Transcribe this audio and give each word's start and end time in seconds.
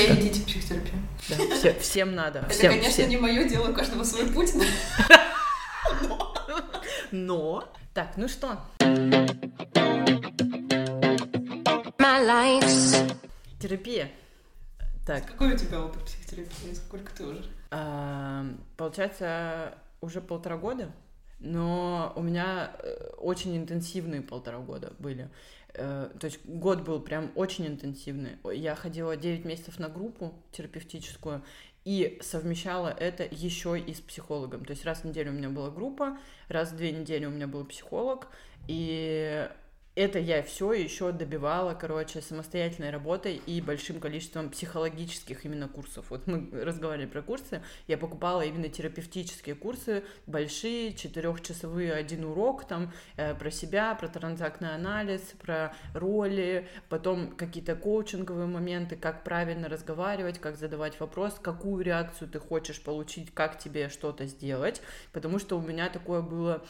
Все 0.00 0.14
идите 0.14 0.40
в 0.40 0.46
психотерапию. 0.46 1.02
Да, 1.28 1.56
все, 1.56 1.74
всем 1.78 2.14
надо. 2.14 2.38
Это, 2.40 2.48
всем, 2.48 2.70
конечно, 2.72 2.90
всем. 2.90 3.08
не 3.10 3.16
мое 3.18 3.44
дело, 3.44 3.70
у 3.70 3.74
каждого 3.74 4.02
свой 4.02 4.26
путь. 4.26 4.52
Но... 7.10 7.64
Так, 7.92 8.16
ну 8.16 8.28
что? 8.28 8.58
Терапия. 13.60 14.10
Так, 15.06 15.26
Какой 15.26 15.54
у 15.54 15.58
тебя 15.58 15.82
опыт 15.82 16.04
психотерапии? 16.04 16.74
Сколько 16.74 17.12
ты 17.14 17.24
уже? 17.24 17.44
а, 17.70 18.44
получается, 18.76 19.74
уже 20.00 20.20
полтора 20.20 20.56
года, 20.56 20.90
но 21.40 22.12
у 22.16 22.22
меня 22.22 22.72
э, 22.78 23.10
очень 23.18 23.56
интенсивные 23.56 24.22
полтора 24.22 24.58
года 24.58 24.92
были. 24.98 25.28
Э, 25.74 26.10
То 26.18 26.26
есть 26.26 26.44
год 26.44 26.82
был 26.82 27.00
прям 27.00 27.30
очень 27.34 27.66
интенсивный. 27.66 28.38
Я 28.52 28.74
ходила 28.74 29.16
9 29.16 29.44
месяцев 29.44 29.78
на 29.78 29.88
группу 29.88 30.34
терапевтическую 30.52 31.42
и 31.84 32.18
совмещала 32.22 32.88
это 32.88 33.26
еще 33.30 33.78
и 33.78 33.94
с 33.94 34.00
психологом. 34.00 34.64
То 34.64 34.72
есть 34.72 34.84
раз 34.84 35.00
в 35.00 35.04
неделю 35.04 35.32
у 35.32 35.34
меня 35.34 35.48
была 35.48 35.70
группа, 35.70 36.18
раз 36.48 36.72
в 36.72 36.76
две 36.76 36.92
недели 36.92 37.24
у 37.24 37.30
меня 37.30 37.46
был 37.46 37.64
психолог, 37.64 38.28
и 38.68 39.48
это 39.96 40.18
я 40.18 40.42
все 40.42 40.72
еще 40.72 41.10
добивала, 41.10 41.74
короче, 41.74 42.22
самостоятельной 42.22 42.90
работой 42.90 43.42
и 43.44 43.60
большим 43.60 43.98
количеством 43.98 44.48
психологических 44.50 45.44
именно 45.44 45.68
курсов. 45.68 46.06
Вот 46.10 46.26
мы 46.26 46.48
разговаривали 46.64 47.06
про 47.06 47.22
курсы, 47.22 47.62
я 47.88 47.98
покупала 47.98 48.42
именно 48.42 48.68
терапевтические 48.68 49.56
курсы, 49.56 50.04
большие, 50.26 50.94
четырехчасовые, 50.94 51.92
один 51.92 52.24
урок 52.24 52.66
там 52.66 52.92
э, 53.16 53.34
про 53.34 53.50
себя, 53.50 53.94
про 53.94 54.08
транзактный 54.08 54.74
анализ, 54.74 55.22
про 55.42 55.74
роли, 55.92 56.68
потом 56.88 57.32
какие-то 57.32 57.74
коучинговые 57.74 58.46
моменты, 58.46 58.94
как 58.96 59.24
правильно 59.24 59.68
разговаривать, 59.68 60.38
как 60.38 60.56
задавать 60.56 61.00
вопрос, 61.00 61.34
какую 61.42 61.84
реакцию 61.84 62.28
ты 62.30 62.38
хочешь 62.38 62.80
получить, 62.80 63.34
как 63.34 63.58
тебе 63.58 63.88
что-то 63.88 64.26
сделать, 64.26 64.82
потому 65.12 65.40
что 65.40 65.58
у 65.58 65.62
меня 65.62 65.88
такое 65.88 66.22
было 66.22 66.64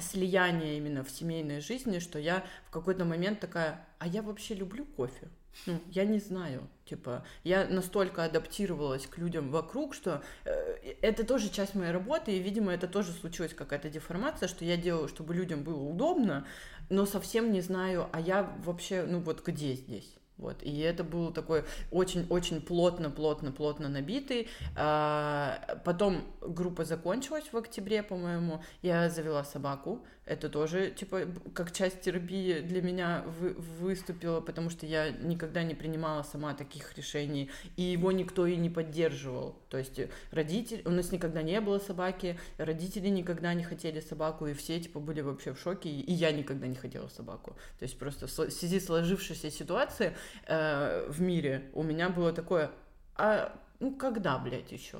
слияние 0.00 0.76
именно 0.76 1.04
в 1.04 1.10
семейной 1.10 1.60
жизни, 1.60 1.98
что 1.98 2.18
я 2.18 2.44
в 2.66 2.70
какой-то 2.70 3.04
момент 3.04 3.40
такая, 3.40 3.86
а 3.98 4.06
я 4.06 4.22
вообще 4.22 4.54
люблю 4.54 4.84
кофе. 4.84 5.28
Ну, 5.66 5.80
я 5.90 6.04
не 6.04 6.18
знаю, 6.20 6.68
типа, 6.84 7.24
я 7.42 7.66
настолько 7.66 8.24
адаптировалась 8.24 9.06
к 9.06 9.18
людям 9.18 9.50
вокруг, 9.50 9.94
что 9.94 10.22
э, 10.44 10.94
это 11.02 11.24
тоже 11.24 11.50
часть 11.50 11.74
моей 11.74 11.90
работы, 11.90 12.32
и, 12.32 12.38
видимо, 12.38 12.72
это 12.72 12.86
тоже 12.86 13.12
случилась 13.12 13.54
какая-то 13.54 13.90
деформация, 13.90 14.48
что 14.48 14.64
я 14.64 14.76
делаю, 14.76 15.08
чтобы 15.08 15.34
людям 15.34 15.64
было 15.64 15.82
удобно, 15.82 16.46
но 16.90 17.06
совсем 17.06 17.52
не 17.52 17.60
знаю, 17.60 18.08
а 18.12 18.20
я 18.20 18.44
вообще, 18.64 19.04
ну 19.04 19.20
вот 19.20 19.44
где 19.44 19.74
здесь? 19.74 20.17
Вот, 20.38 20.62
и 20.62 20.78
это 20.78 21.02
был 21.02 21.32
такой 21.32 21.64
очень-очень 21.90 22.60
плотно-плотно-плотно 22.60 23.88
набитый. 23.88 24.48
А, 24.76 25.80
потом 25.84 26.22
группа 26.40 26.84
закончилась 26.84 27.52
в 27.52 27.56
октябре, 27.56 28.04
по-моему. 28.04 28.62
Я 28.80 29.10
завела 29.10 29.42
собаку. 29.42 30.04
Это 30.28 30.50
тоже, 30.50 30.90
типа, 30.90 31.22
как 31.54 31.72
часть 31.72 32.02
терапии 32.02 32.60
для 32.60 32.82
меня 32.82 33.24
вы, 33.40 33.54
выступила, 33.54 34.42
потому 34.42 34.68
что 34.68 34.84
я 34.84 35.10
никогда 35.10 35.62
не 35.62 35.74
принимала 35.74 36.22
сама 36.22 36.52
таких 36.52 36.98
решений, 36.98 37.50
и 37.76 37.82
его 37.82 38.12
никто 38.12 38.46
и 38.46 38.56
не 38.56 38.68
поддерживал. 38.68 39.56
То 39.70 39.78
есть 39.78 39.98
родители... 40.30 40.82
У 40.84 40.90
нас 40.90 41.12
никогда 41.12 41.40
не 41.40 41.62
было 41.62 41.78
собаки, 41.78 42.38
родители 42.58 43.08
никогда 43.08 43.54
не 43.54 43.64
хотели 43.64 44.00
собаку, 44.00 44.46
и 44.46 44.52
все, 44.52 44.78
типа, 44.78 45.00
были 45.00 45.22
вообще 45.22 45.54
в 45.54 45.58
шоке, 45.58 45.88
и 45.88 46.12
я 46.12 46.30
никогда 46.30 46.66
не 46.66 46.76
хотела 46.76 47.08
собаку. 47.08 47.56
То 47.78 47.84
есть 47.84 47.98
просто 47.98 48.26
в 48.26 48.30
связи 48.30 48.80
с 48.80 48.84
сложившейся 48.84 49.50
ситуацией 49.50 50.12
э, 50.46 51.08
в 51.08 51.22
мире 51.22 51.70
у 51.72 51.82
меня 51.82 52.10
было 52.10 52.34
такое, 52.34 52.70
а 53.16 53.58
ну 53.80 53.94
когда, 53.94 54.36
блядь, 54.38 54.72
еще? 54.72 54.98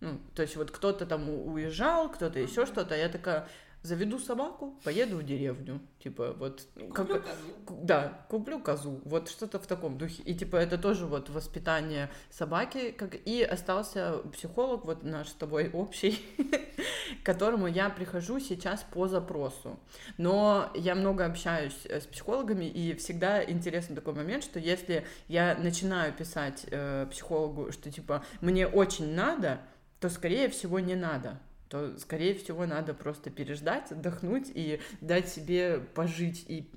Ну, 0.00 0.20
то 0.34 0.42
есть 0.42 0.56
вот 0.56 0.70
кто-то 0.70 1.06
там 1.06 1.28
уезжал, 1.28 2.10
кто-то 2.10 2.38
еще 2.38 2.66
что-то, 2.66 2.94
а 2.94 2.98
я 2.98 3.08
такая, 3.08 3.48
заведу 3.82 4.18
собаку, 4.18 4.74
поеду 4.84 5.18
в 5.18 5.24
деревню, 5.24 5.80
типа 6.02 6.34
вот 6.38 6.66
как 6.92 7.06
Куплю 7.06 7.22
козу. 7.22 7.80
да, 7.82 8.26
куплю 8.28 8.60
козу, 8.60 9.00
вот 9.04 9.28
что-то 9.28 9.58
в 9.58 9.66
таком 9.66 9.98
духе, 9.98 10.22
и 10.24 10.34
типа 10.34 10.56
это 10.56 10.78
тоже 10.78 11.06
вот 11.06 11.30
воспитание 11.30 12.10
собаки, 12.30 12.90
как 12.90 13.14
и 13.14 13.42
остался 13.42 14.18
психолог 14.32 14.84
вот 14.84 15.04
наш 15.04 15.28
с 15.28 15.34
тобой 15.34 15.70
общий, 15.72 16.20
к 17.22 17.26
которому 17.26 17.66
я 17.66 17.88
прихожу 17.88 18.40
сейчас 18.40 18.84
по 18.92 19.06
запросу, 19.06 19.78
но 20.16 20.70
я 20.74 20.94
много 20.94 21.24
общаюсь 21.24 21.78
э, 21.84 22.00
с 22.00 22.06
психологами 22.06 22.64
и 22.64 22.94
всегда 22.94 23.44
интересный 23.44 23.94
такой 23.94 24.14
момент, 24.14 24.42
что 24.42 24.58
если 24.58 25.06
я 25.28 25.56
начинаю 25.56 26.12
писать 26.12 26.66
э, 26.70 27.06
психологу, 27.10 27.70
что 27.70 27.90
типа 27.90 28.24
мне 28.40 28.66
очень 28.66 29.14
надо, 29.14 29.60
то 30.00 30.08
скорее 30.10 30.48
всего 30.48 30.80
не 30.80 30.94
надо 30.94 31.38
то, 31.68 31.98
скорее 31.98 32.34
всего, 32.34 32.66
надо 32.66 32.94
просто 32.94 33.30
переждать, 33.30 33.92
отдохнуть 33.92 34.50
и 34.54 34.80
дать 35.00 35.28
себе 35.28 35.80
пожить 35.94 36.44
и 36.48 36.68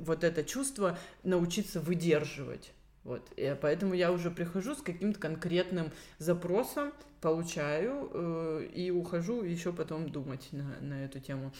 вот 0.00 0.24
это 0.24 0.44
чувство 0.44 0.98
научиться 1.22 1.80
выдерживать. 1.80 2.72
Вот. 3.04 3.22
И 3.36 3.56
поэтому 3.60 3.94
я 3.94 4.10
уже 4.10 4.30
прихожу 4.32 4.74
с 4.74 4.82
каким-то 4.82 5.20
конкретным 5.20 5.92
запросом, 6.18 6.92
получаю 7.20 8.10
э, 8.12 8.68
и 8.74 8.90
ухожу 8.90 9.44
еще 9.44 9.72
потом 9.72 10.10
думать 10.10 10.48
на, 10.50 10.80
на 10.80 11.04
эту 11.04 11.20
тему. 11.20 11.52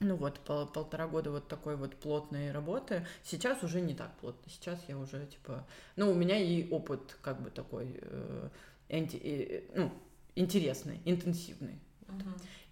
Ну 0.00 0.16
вот, 0.16 0.40
пол, 0.40 0.66
полтора 0.66 1.06
года 1.06 1.30
вот 1.30 1.46
такой 1.46 1.76
вот 1.76 1.94
плотной 1.94 2.50
работы. 2.50 3.06
Сейчас 3.22 3.62
уже 3.62 3.80
не 3.80 3.94
так 3.94 4.12
плотно. 4.16 4.50
Сейчас 4.50 4.80
я 4.88 4.98
уже, 4.98 5.24
типа... 5.26 5.64
Ну, 5.94 6.10
у 6.10 6.14
меня 6.14 6.36
и 6.36 6.68
опыт 6.68 7.16
как 7.22 7.40
бы 7.40 7.50
такой... 7.50 8.00
Э, 8.02 8.48
энти, 8.88 9.16
э, 9.16 9.62
ну, 9.74 9.92
интересный, 10.34 11.00
интенсивный. 11.04 11.80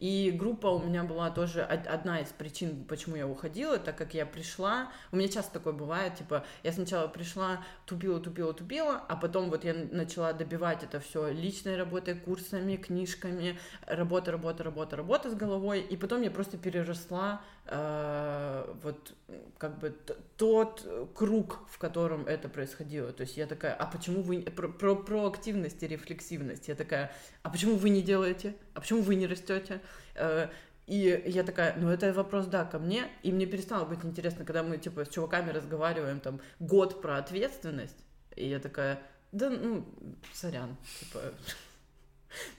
И 0.01 0.31
группа 0.31 0.67
у 0.67 0.83
меня 0.83 1.05
была 1.05 1.31
тоже 1.31 1.63
одна 1.63 2.21
из 2.21 2.29
причин, 2.29 2.85
почему 2.87 3.17
я 3.17 3.27
уходила, 3.27 3.77
так 3.79 3.99
как 3.99 4.15
я 4.15 4.25
пришла, 4.25 4.91
у 5.13 5.17
меня 5.17 5.29
часто 5.29 5.53
такое 5.53 5.75
бывает, 5.75 6.15
типа, 6.15 6.43
я 6.63 6.73
сначала 6.73 7.07
пришла, 7.07 7.63
тупила, 7.85 8.19
тупила, 8.19 8.55
тупила, 8.55 9.05
а 9.09 9.17
потом 9.17 9.51
вот 9.51 9.65
я 9.65 9.75
начала 9.75 10.33
добивать 10.33 10.83
это 10.83 11.01
все 11.01 11.31
личной 11.31 11.77
работой, 11.77 12.15
курсами, 12.15 12.77
книжками, 12.77 13.59
работа, 13.87 14.33
работа, 14.33 14.65
работа, 14.65 14.97
работа 14.97 15.31
с 15.31 15.35
головой, 15.35 15.81
и 15.81 15.99
потом 15.99 16.23
я 16.23 16.31
просто 16.31 16.57
переросла 16.57 17.43
э, 17.67 18.75
вот 18.83 19.15
как 19.59 19.79
бы 19.79 19.95
тот 20.39 21.11
круг, 21.15 21.61
в 21.69 21.79
котором 21.79 22.27
это 22.27 22.49
происходило. 22.49 23.13
То 23.13 23.23
есть 23.23 23.37
я 23.37 23.47
такая, 23.47 23.75
а 23.75 23.85
почему 23.85 24.23
вы 24.23 24.41
про, 24.41 24.69
про 24.69 24.95
проактивность 24.97 25.83
и 25.83 25.87
рефлексивность? 25.87 26.69
Я 26.69 26.75
такая, 26.75 27.13
а 27.43 27.51
почему 27.51 27.77
вы 27.77 27.91
не 27.91 28.01
делаете? 28.01 28.55
А 28.73 28.81
почему 28.81 29.03
вы 29.03 29.15
не 29.15 29.27
растете? 29.27 29.81
Э, 30.15 30.49
и 30.87 31.23
я 31.27 31.45
такая, 31.45 31.77
ну 31.77 31.89
это 31.89 32.13
вопрос, 32.13 32.47
да, 32.47 32.65
ко 32.65 32.79
мне. 32.79 33.07
И 33.23 33.33
мне 33.33 33.47
перестало 33.47 33.85
быть 33.85 34.05
интересно, 34.05 34.45
когда 34.45 34.63
мы, 34.63 34.77
типа, 34.77 35.05
с 35.05 35.09
чуваками 35.09 35.51
разговариваем, 35.51 36.21
там, 36.21 36.41
год 36.59 37.01
про 37.01 37.19
ответственность. 37.19 38.05
И 38.35 38.49
я 38.49 38.59
такая, 38.59 39.01
да, 39.33 39.51
ну, 39.51 39.87
сорян, 40.33 40.77
типа, 40.99 41.21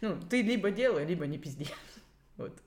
ну, 0.02 0.18
ты 0.30 0.42
либо 0.42 0.72
делай, 0.72 1.06
либо 1.06 1.28
не 1.28 1.38
пизди. 1.38 1.68
Вот. 2.38 2.58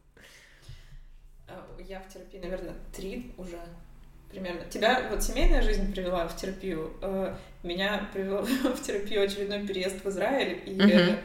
Я 1.78 2.00
в 2.00 2.12
терапии, 2.12 2.38
наверное, 2.38 2.75
три 2.92 3.34
уже 3.36 3.58
примерно. 4.31 4.64
Тебя 4.69 5.08
вот 5.10 5.22
семейная 5.22 5.62
жизнь 5.62 5.92
привела 5.92 6.28
в 6.28 6.36
терапию. 6.36 6.92
Э, 7.00 7.34
меня 7.62 8.08
привел 8.12 8.42
в 8.75 8.82
терапию 8.82 9.25
очередной 9.25 9.66
переезд 9.66 10.04
в 10.04 10.08
Израиль 10.08 10.62
и 10.66 10.76
uh-huh. 10.76 11.19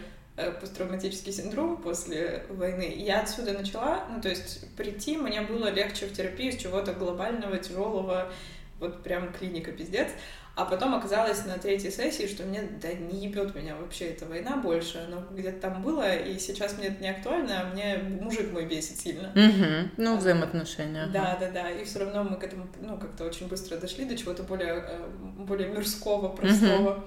Посттравматический 0.59 1.31
синдром 1.31 1.77
после 1.77 2.43
войны. 2.49 2.93
Я 2.95 3.21
отсюда 3.21 3.53
начала, 3.53 4.05
ну 4.09 4.21
то 4.21 4.29
есть 4.29 4.75
прийти 4.75 5.17
мне 5.17 5.41
было 5.41 5.69
легче 5.69 6.05
в 6.05 6.13
терапию 6.13 6.51
с 6.51 6.57
чего-то 6.57 6.93
глобального, 6.93 7.57
тяжелого, 7.57 8.31
вот 8.79 9.03
прям 9.03 9.31
клиника 9.33 9.71
пиздец. 9.71 10.09
А 10.55 10.65
потом 10.65 10.93
оказалось 10.93 11.45
на 11.45 11.57
третьей 11.57 11.89
сессии, 11.89 12.27
что 12.27 12.43
мне, 12.43 12.61
да 12.81 12.91
не 12.91 13.25
ебет 13.25 13.55
меня 13.55 13.77
вообще 13.77 14.07
эта 14.07 14.25
война 14.25 14.57
больше, 14.57 15.07
но 15.09 15.23
где-то 15.33 15.61
там 15.61 15.81
было, 15.81 16.13
и 16.13 16.37
сейчас 16.37 16.77
мне 16.77 16.87
это 16.87 17.01
не 17.01 17.09
актуально, 17.09 17.61
а 17.61 17.63
мне 17.73 17.97
мужик 17.97 18.51
мой 18.51 18.65
бесит 18.65 18.99
сильно. 18.99 19.29
Угу. 19.29 19.91
Ну, 19.95 20.17
взаимоотношения. 20.17 21.07
Да, 21.13 21.37
да, 21.39 21.49
да, 21.49 21.69
и 21.69 21.85
все 21.85 21.99
равно 21.99 22.25
мы 22.25 22.35
к 22.35 22.43
этому, 22.43 22.67
ну, 22.81 22.97
как-то 22.97 23.23
очень 23.23 23.47
быстро 23.47 23.77
дошли 23.77 24.03
до 24.03 24.17
чего-то 24.17 24.43
более, 24.43 24.83
э, 24.85 25.07
более 25.37 25.69
мирского, 25.69 26.27
простого. 26.27 26.91
Угу. 26.91 27.03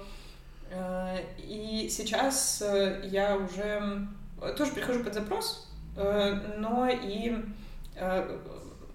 И 1.83 1.89
сейчас 1.89 2.61
э, 2.61 3.01
я 3.03 3.35
уже 3.35 4.07
тоже 4.55 4.71
прихожу 4.71 5.03
под 5.03 5.13
запрос, 5.13 5.69
но 5.95 6.89
и 6.89 7.35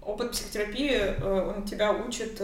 опыт 0.01 0.31
психотерапии, 0.31 1.23
он 1.23 1.65
тебя 1.65 1.91
учит 1.91 2.41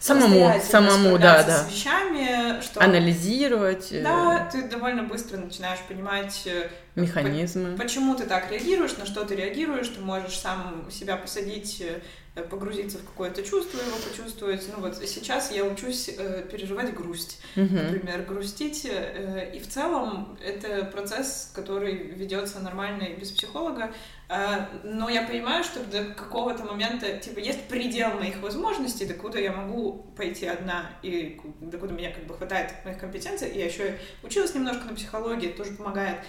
Самому, 0.00 0.60
самому, 0.62 1.18
да, 1.18 1.42
да. 1.42 1.64
С 1.64 1.72
вещами, 1.72 2.60
что... 2.62 2.80
Анализировать. 2.80 3.88
Да, 4.02 4.48
ты 4.50 4.68
довольно 4.68 5.02
быстро 5.02 5.38
начинаешь 5.38 5.80
понимать 5.88 6.46
э, 6.46 6.68
механизмы. 6.94 7.76
Почему 7.76 8.14
ты 8.14 8.26
так 8.26 8.50
реагируешь, 8.50 8.96
на 8.96 9.06
что 9.06 9.24
ты 9.24 9.36
реагируешь, 9.36 9.88
ты 9.88 10.00
можешь 10.00 10.38
сам 10.38 10.90
себя 10.90 11.16
посадить 11.16 11.80
э, 11.80 12.00
погрузиться 12.42 12.98
в 12.98 13.04
какое-то 13.04 13.42
чувство, 13.42 13.78
его 13.78 13.96
почувствовать. 13.96 14.66
Ну 14.74 14.82
вот 14.82 14.96
сейчас 14.96 15.50
я 15.52 15.64
учусь 15.64 16.10
э, 16.16 16.44
переживать 16.50 16.94
грусть, 16.94 17.40
uh-huh. 17.56 17.92
например, 17.92 18.22
грустить. 18.22 18.86
Э, 18.90 19.50
и 19.54 19.58
в 19.58 19.68
целом 19.68 20.38
это 20.44 20.84
процесс, 20.84 21.50
который 21.54 21.94
ведется 21.94 22.60
нормально 22.60 23.04
и 23.04 23.14
без 23.14 23.30
психолога. 23.30 23.92
Э, 24.28 24.66
но 24.84 25.08
я 25.08 25.22
понимаю, 25.22 25.64
что 25.64 25.82
до 25.84 26.04
какого-то 26.14 26.64
момента, 26.64 27.18
типа, 27.18 27.38
есть 27.38 27.68
предел 27.68 28.10
моих 28.14 28.40
возможностей, 28.40 29.06
докуда 29.06 29.38
я 29.38 29.52
могу 29.52 30.06
пойти 30.16 30.46
одна, 30.46 30.90
и 31.02 31.40
докуда 31.60 31.94
меня 31.94 32.12
как 32.12 32.24
бы 32.26 32.34
хватает 32.34 32.72
моих 32.84 32.98
компетенций. 32.98 33.48
И 33.48 33.58
я 33.58 33.66
еще 33.66 33.96
училась 34.22 34.54
немножко 34.54 34.84
на 34.86 34.94
психологии, 34.94 35.48
тоже 35.48 35.72
помогает. 35.72 36.18
Э, 36.18 36.24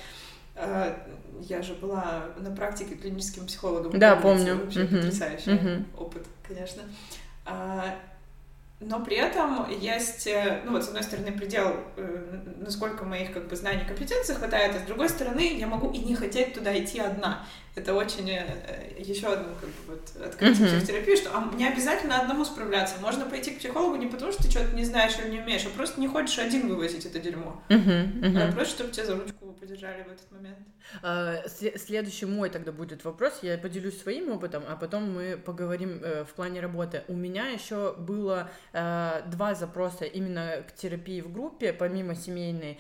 я 1.42 1.62
же 1.62 1.74
была 1.74 2.26
на 2.38 2.52
практике 2.52 2.96
клиническим 2.96 3.46
психологом. 3.46 3.98
Да, 3.98 4.16
помню. 4.16 4.58
Вообще 4.58 4.82
uh-huh. 4.82 4.96
потрясающий 4.96 5.52
uh-huh. 5.52 5.86
опыт, 5.98 6.26
конечно. 6.48 6.84
А, 7.46 7.96
но 8.80 9.04
при 9.04 9.18
этом 9.18 9.70
есть, 9.70 10.26
э, 10.28 10.62
ну 10.64 10.72
вот, 10.72 10.86
с 10.86 10.88
одной 10.88 11.04
стороны, 11.04 11.34
предел, 11.34 11.76
э, 11.98 12.40
насколько 12.58 13.04
моих 13.04 13.34
как 13.34 13.48
бы 13.48 13.56
знаний 13.56 13.84
и 13.84 13.88
компетенций 13.88 14.36
хватает, 14.36 14.74
а 14.76 14.80
с 14.80 14.84
другой 14.84 15.10
стороны, 15.10 15.58
я 15.58 15.68
могу 15.68 15.92
и 15.92 16.00
не 16.00 16.16
хотеть 16.16 16.54
туда 16.54 16.78
идти 16.78 17.00
одна. 17.00 17.46
Это 17.80 17.94
очень 17.94 18.30
э, 18.30 18.96
еще 18.98 19.28
одно 19.28 19.56
как 19.60 19.70
бы 19.70 19.96
вот 19.96 20.26
открытие 20.26 20.68
uh-huh. 20.68 20.78
психотерапии, 20.78 21.16
что 21.16 21.30
а 21.34 21.50
не 21.56 21.66
обязательно 21.66 22.20
одному 22.20 22.44
справляться. 22.44 22.96
Можно 23.00 23.26
пойти 23.26 23.52
к 23.52 23.60
психологу 23.60 23.96
не 23.96 24.08
потому, 24.08 24.34
что 24.34 24.44
ты 24.44 24.52
что-то 24.52 24.76
не 24.76 24.84
знаешь 24.84 25.14
или 25.18 25.30
не 25.30 25.40
умеешь, 25.40 25.66
а 25.66 25.70
просто 25.70 26.02
не 26.02 26.08
хочешь 26.10 26.38
один 26.40 26.68
вывозить 26.68 27.06
это 27.06 27.20
дерьмо. 27.20 27.64
Uh-huh. 27.70 28.22
Uh-huh. 28.22 28.50
А 28.50 28.52
просто, 28.52 28.76
чтобы 28.76 28.92
тебя 28.92 29.06
за 29.06 29.16
ручку 29.16 29.54
подержали 29.54 30.04
в 30.04 30.12
этот 30.12 30.30
момент. 30.32 30.58
А, 31.02 31.44
следующий 31.48 32.26
мой 32.26 32.50
тогда 32.50 32.74
будет 32.74 33.06
вопрос. 33.06 33.40
Я 33.44 33.58
поделюсь 33.58 34.02
своим 34.02 34.30
опытом, 34.32 34.64
а 34.68 34.76
потом 34.76 35.14
мы 35.14 35.38
поговорим 35.38 36.00
в 36.00 36.34
плане 36.36 36.60
работы. 36.60 37.04
У 37.08 37.16
меня 37.16 37.48
еще 37.48 37.96
было 37.98 38.50
два 38.74 39.56
запроса 39.56 40.06
именно 40.06 40.64
к 40.68 40.74
терапии 40.76 41.22
в 41.22 41.32
группе, 41.32 41.72
помимо 41.72 42.16
семейной 42.16 42.80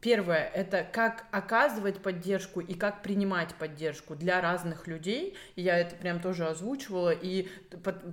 Первое— 0.00 0.50
это 0.54 0.86
как 0.92 1.24
оказывать 1.30 2.02
поддержку 2.02 2.60
и 2.60 2.74
как 2.74 3.02
принимать 3.02 3.54
поддержку 3.54 4.14
для 4.14 4.40
разных 4.40 4.86
людей. 4.86 5.34
Я 5.56 5.78
это 5.78 5.96
прям 5.96 6.20
тоже 6.20 6.46
озвучивала 6.46 7.10
и 7.10 7.48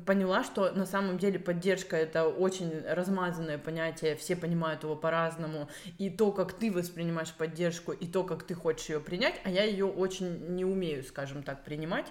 поняла, 0.05 0.43
что 0.43 0.71
на 0.71 0.85
самом 0.85 1.17
деле 1.17 1.37
поддержка— 1.37 1.95
это 1.97 2.27
очень 2.27 2.81
размазанное 2.87 3.57
понятие, 3.57 4.15
все 4.15 4.37
понимают 4.37 4.83
его 4.83 4.95
по-разному. 4.95 5.69
И 5.97 6.09
то, 6.09 6.31
как 6.31 6.53
ты 6.53 6.71
воспринимаешь 6.71 7.33
поддержку, 7.33 7.91
и 7.91 8.07
то, 8.07 8.23
как 8.23 8.43
ты 8.43 8.53
хочешь 8.53 8.89
ее 8.89 8.99
принять, 9.01 9.41
а 9.43 9.49
я 9.49 9.63
ее 9.63 9.85
очень 9.85 10.55
не 10.55 10.63
умею, 10.63 11.03
скажем 11.03 11.43
так, 11.43 11.63
принимать 11.65 12.07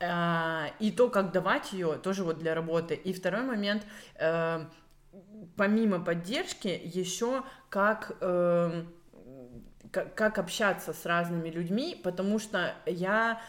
а, 0.00 0.72
и 0.78 0.90
то, 0.90 1.10
как 1.10 1.30
давать 1.30 1.72
ее, 1.72 2.00
тоже 2.02 2.24
вот 2.24 2.38
для 2.38 2.54
работы. 2.54 2.94
И 2.94 3.12
второй 3.12 3.42
момент, 3.42 3.86
э, 4.16 4.64
помимо 5.56 6.02
поддержки, 6.02 6.80
еще 6.82 7.42
как 7.68 8.16
эм, 8.20 8.92
как, 9.90 10.14
как 10.14 10.38
общаться 10.38 10.92
с 10.92 11.06
разными 11.06 11.48
людьми, 11.48 12.00
потому 12.02 12.38
что 12.38 12.74
я 12.86 13.40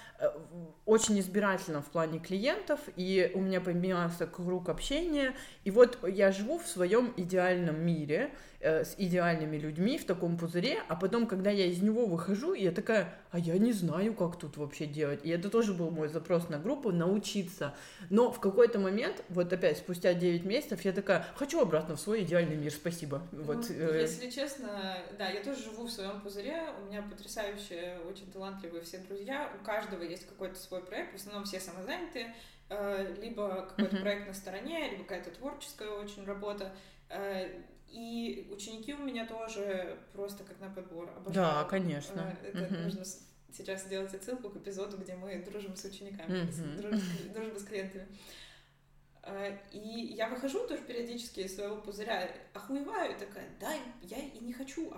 очень 0.85 1.19
избирательна 1.19 1.81
в 1.81 1.85
плане 1.85 2.19
клиентов, 2.19 2.79
и 2.95 3.31
у 3.33 3.39
меня 3.39 3.62
поменялся 3.62 4.25
круг 4.25 4.68
общения, 4.68 5.33
и 5.63 5.71
вот 5.71 5.97
я 6.07 6.31
живу 6.31 6.59
в 6.59 6.68
своем 6.68 7.13
идеальном 7.18 7.85
мире, 7.85 8.31
э, 8.59 8.83
с 8.83 8.95
идеальными 8.97 9.57
людьми 9.57 9.97
в 9.97 10.06
таком 10.06 10.38
пузыре, 10.38 10.79
а 10.89 10.95
потом, 10.95 11.27
когда 11.27 11.50
я 11.50 11.65
из 11.65 11.81
него 11.81 12.07
выхожу, 12.07 12.53
я 12.53 12.71
такая, 12.71 13.13
а 13.31 13.39
я 13.39 13.57
не 13.57 13.71
знаю, 13.71 14.13
как 14.13 14.38
тут 14.38 14.57
вообще 14.57 14.85
делать. 14.85 15.21
И 15.23 15.29
это 15.29 15.50
тоже 15.50 15.73
был 15.73 15.91
мой 15.91 16.09
запрос 16.09 16.50
на 16.50 16.59
группу, 16.59 16.91
научиться. 16.91 17.73
Но 18.09 18.31
в 18.31 18.39
какой-то 18.39 18.77
момент, 18.77 19.23
вот 19.29 19.53
опять 19.53 19.77
спустя 19.77 20.13
9 20.13 20.44
месяцев, 20.44 20.83
я 20.83 20.91
такая, 20.91 21.25
хочу 21.35 21.62
обратно 21.62 21.95
в 21.95 22.01
свой 22.01 22.23
идеальный 22.23 22.56
мир, 22.56 22.71
спасибо. 22.71 23.21
Вот, 23.31 23.69
ну, 23.69 23.75
э... 23.75 24.01
Если 24.01 24.29
честно, 24.29 24.97
да, 25.18 25.29
я 25.29 25.41
тоже 25.41 25.63
живу 25.63 25.85
в 25.85 25.91
своем 25.91 26.19
пузыре, 26.21 26.63
у 26.81 26.89
меня 26.89 27.01
потрясающие, 27.03 28.00
очень 28.09 28.29
талантливые 28.31 28.83
все 28.83 28.97
друзья, 28.97 29.50
у 29.59 29.63
каждого 29.63 30.03
есть 30.11 30.27
какой-то 30.27 30.55
свой 30.55 30.83
проект, 30.83 31.13
в 31.13 31.15
основном 31.15 31.45
все 31.45 31.59
самозанятые, 31.59 32.35
э, 32.69 33.15
либо 33.21 33.65
какой-то 33.69 33.97
uh-huh. 33.97 34.01
проект 34.01 34.27
на 34.27 34.33
стороне, 34.33 34.91
либо 34.91 35.03
какая-то 35.03 35.31
творческая 35.31 35.89
очень 35.89 36.25
работа. 36.25 36.73
Э, 37.09 37.61
и 37.89 38.47
ученики 38.51 38.93
у 38.93 38.99
меня 38.99 39.25
тоже 39.25 39.97
просто 40.13 40.43
как 40.43 40.59
на 40.59 40.69
подбор. 40.69 41.09
Обожаю. 41.09 41.33
Да, 41.33 41.63
конечно. 41.65 42.37
Э, 42.41 42.47
это 42.47 42.73
угу. 42.73 42.83
нужно 42.83 43.03
сейчас 43.51 43.83
сделать 43.83 44.13
отсылку 44.13 44.49
к 44.49 44.55
эпизоду, 44.55 44.97
где 44.97 45.15
мы 45.15 45.43
дружим 45.43 45.75
с 45.75 45.83
учениками, 45.83 46.43
угу. 46.43 46.81
дружим, 46.81 47.01
дружим 47.33 47.57
с 47.57 47.63
клиентами. 47.63 48.07
И 49.71 50.13
я 50.17 50.29
выхожу 50.29 50.65
тоже 50.67 50.81
периодически 50.81 51.41
из 51.41 51.55
своего 51.55 51.75
пузыря, 51.75 52.27
охуеваю, 52.53 53.15
такая, 53.19 53.49
да, 53.59 53.71
я 54.01 54.17
и 54.17 54.39
не 54.39 54.51
хочу 54.51 54.91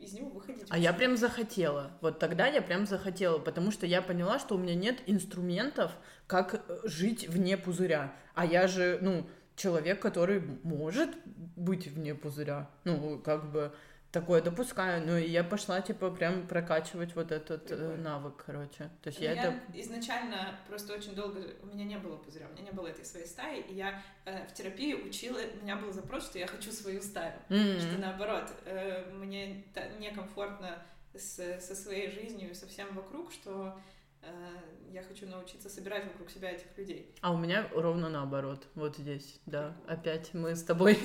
из 0.00 0.14
него 0.14 0.30
выходить. 0.30 0.66
А 0.68 0.78
я 0.78 0.92
прям 0.92 1.16
захотела. 1.16 1.92
Вот 2.00 2.18
тогда 2.18 2.46
я 2.46 2.62
прям 2.62 2.86
захотела, 2.86 3.38
потому 3.38 3.70
что 3.70 3.86
я 3.86 4.02
поняла, 4.02 4.38
что 4.38 4.54
у 4.54 4.58
меня 4.58 4.74
нет 4.74 4.98
инструментов, 5.06 5.92
как 6.26 6.64
э, 6.68 6.78
жить 6.84 7.28
вне 7.28 7.56
пузыря. 7.56 8.12
А 8.34 8.46
я 8.46 8.66
же, 8.66 8.98
ну, 9.02 9.26
человек, 9.56 10.00
который 10.00 10.42
может 10.62 11.10
быть 11.56 11.86
вне 11.86 12.14
пузыря. 12.14 12.70
Ну, 12.84 13.18
как 13.18 13.50
бы 13.50 13.72
такое 14.12 14.42
допускаю, 14.42 15.06
но 15.06 15.16
я 15.16 15.44
пошла, 15.44 15.80
типа, 15.80 16.10
прям 16.10 16.46
прокачивать 16.46 17.14
вот 17.14 17.30
этот 17.30 17.70
э, 17.70 17.96
навык, 17.96 18.42
короче. 18.44 18.90
То 19.02 19.08
есть 19.08 19.20
я, 19.20 19.32
я 19.32 19.42
это... 19.44 19.60
изначально 19.74 20.58
просто 20.68 20.94
очень 20.94 21.14
долго, 21.14 21.40
у 21.62 21.66
меня 21.66 21.84
не 21.84 21.98
было 21.98 22.16
пузыря, 22.16 22.46
у 22.48 22.52
меня 22.52 22.70
не 22.70 22.72
было 22.72 22.88
этой 22.88 23.04
своей 23.04 23.26
стаи, 23.26 23.60
и 23.60 23.74
я 23.74 24.02
э, 24.24 24.46
в 24.46 24.54
терапии 24.54 24.94
учила, 24.94 25.38
у 25.60 25.62
меня 25.62 25.76
был 25.76 25.92
запрос, 25.92 26.26
что 26.26 26.38
я 26.38 26.46
хочу 26.46 26.72
свою 26.72 27.00
стаю, 27.02 27.34
mm-hmm. 27.48 27.80
что 27.80 27.98
наоборот, 27.98 28.50
э, 28.64 29.10
мне 29.12 29.64
некомфортно 29.98 30.82
с, 31.14 31.60
со 31.60 31.74
своей 31.74 32.10
жизнью 32.10 32.50
и 32.50 32.54
со 32.54 32.66
всем 32.66 32.92
вокруг, 32.94 33.32
что 33.32 33.78
я 34.92 35.02
хочу 35.02 35.26
научиться 35.26 35.68
собирать 35.68 36.04
вокруг 36.04 36.30
себя 36.30 36.50
этих 36.50 36.66
людей. 36.76 37.14
А 37.20 37.32
у 37.32 37.38
меня 37.38 37.68
ровно 37.74 38.08
наоборот, 38.08 38.66
вот 38.74 38.96
здесь, 38.96 39.40
да, 39.46 39.76
опять 39.86 40.34
мы 40.34 40.56
с 40.56 40.62
тобой 40.62 40.98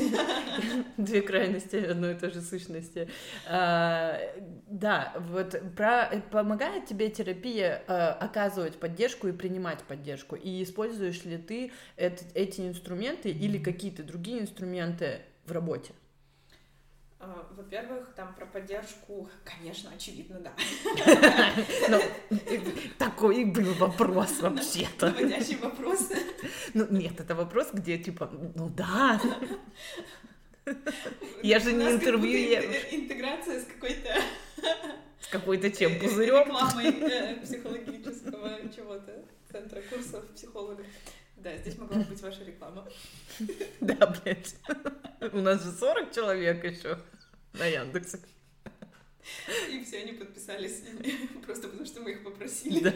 две 0.98 1.22
крайности 1.22 1.76
одной 1.76 2.14
и 2.14 2.18
той 2.18 2.32
же 2.32 2.42
сущности. 2.42 3.10
А, 3.48 4.20
да, 4.68 5.14
вот 5.30 5.56
про 5.76 6.10
помогает 6.32 6.88
тебе 6.88 7.10
терапия 7.10 7.78
оказывать 8.20 8.80
поддержку 8.80 9.28
и 9.28 9.32
принимать 9.32 9.84
поддержку, 9.84 10.36
и 10.36 10.64
используешь 10.64 11.24
ли 11.24 11.38
ты 11.38 11.72
эти 11.96 12.62
инструменты 12.62 13.30
или 13.30 13.58
какие-то 13.58 14.04
другие 14.04 14.42
инструменты 14.42 15.22
в 15.46 15.52
работе? 15.52 15.94
А, 17.28 17.48
во-первых, 17.56 18.14
там 18.16 18.36
про 18.36 18.46
поддержку, 18.46 19.28
конечно, 19.44 19.90
очевидно, 19.96 20.40
да. 20.40 20.54
Ну, 21.90 22.00
такой 23.00 23.46
был 23.46 23.74
вопрос 23.74 24.42
вообще-то. 24.42 25.08
Наводящий 25.08 25.58
вопрос. 25.58 26.12
Ну, 26.76 26.86
нет, 26.92 27.20
это 27.20 27.34
вопрос, 27.34 27.70
где 27.74 27.98
типа, 27.98 28.30
ну 28.56 28.70
да. 28.70 29.20
Я 31.42 31.60
же 31.60 31.74
не 31.74 31.92
интервьюер. 31.92 32.64
Интеграция 32.92 33.62
с 33.62 33.66
какой-то... 33.66 34.22
С 35.20 35.28
какой-то 35.28 35.72
чем? 35.72 36.00
Пузырем? 36.00 36.46
Рекламой 36.46 36.92
э, 36.92 37.42
психологического 37.42 38.60
чего-то, 38.76 39.26
центра 39.52 39.82
курсов 39.82 40.28
психологов. 40.36 40.86
Да, 41.38 41.58
здесь 41.58 41.78
могла 41.80 41.98
быть 42.04 42.22
ваша 42.22 42.44
реклама. 42.44 42.88
Да, 43.82 44.08
блядь. 44.08 44.56
У 45.34 45.40
нас 45.42 45.64
же 45.64 45.72
40 45.72 46.12
человек 46.12 46.64
еще 46.64 47.00
на 47.58 47.66
Яндексе. 47.66 48.20
И 49.72 49.84
все 49.84 50.02
они 50.02 50.14
подписались 50.14 50.84
просто 51.46 51.68
потому, 51.68 51.86
что 51.86 52.02
мы 52.02 52.12
их 52.12 52.24
попросили. 52.24 52.94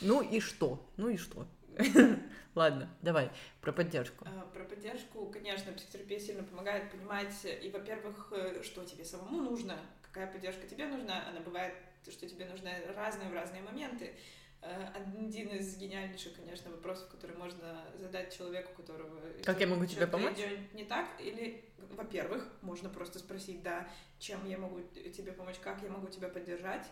Ну 0.00 0.22
и 0.22 0.40
что? 0.40 0.88
Ну 0.96 1.08
и 1.08 1.16
что? 1.16 1.46
Ладно, 2.54 2.88
давай 3.02 3.30
про 3.60 3.72
поддержку. 3.72 4.24
А, 4.26 4.46
про 4.54 4.64
поддержку, 4.64 5.26
конечно, 5.26 5.72
психотерапия 5.72 6.18
сильно 6.18 6.42
помогает 6.42 6.90
понимать, 6.90 7.34
и, 7.44 7.68
во-первых, 7.70 8.28
э, 8.30 8.62
что 8.62 8.84
тебе 8.84 9.04
самому 9.04 9.42
нужно, 9.42 9.78
какая 10.02 10.32
поддержка 10.32 10.66
тебе 10.66 10.86
нужна. 10.86 11.28
Она 11.28 11.40
бывает, 11.40 11.74
что 12.08 12.26
тебе 12.26 12.46
нужна 12.46 12.70
разная 12.94 13.28
в 13.28 13.34
разные 13.34 13.62
моменты. 13.62 14.14
Э, 14.66 14.88
один 14.94 15.48
из 15.48 15.76
гениальнейших, 15.76 16.34
конечно, 16.34 16.70
вопросов, 16.70 17.08
который 17.08 17.36
можно 17.36 17.84
задать 17.98 18.36
человеку, 18.36 18.72
которого... 18.74 19.20
Как 19.44 19.60
я 19.60 19.66
могу 19.66 19.86
тебе 19.86 20.06
помочь? 20.06 20.38
Не 20.72 20.84
так, 20.84 21.08
или, 21.20 21.64
во-первых, 21.92 22.48
можно 22.62 22.88
просто 22.88 23.18
спросить, 23.18 23.62
да, 23.62 23.88
чем 24.18 24.46
я 24.48 24.58
могу 24.58 24.80
тебе 25.16 25.32
помочь, 25.32 25.56
как 25.62 25.82
я 25.82 25.88
могу 25.88 26.08
тебя 26.08 26.28
поддержать. 26.28 26.86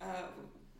Э, 0.00 0.30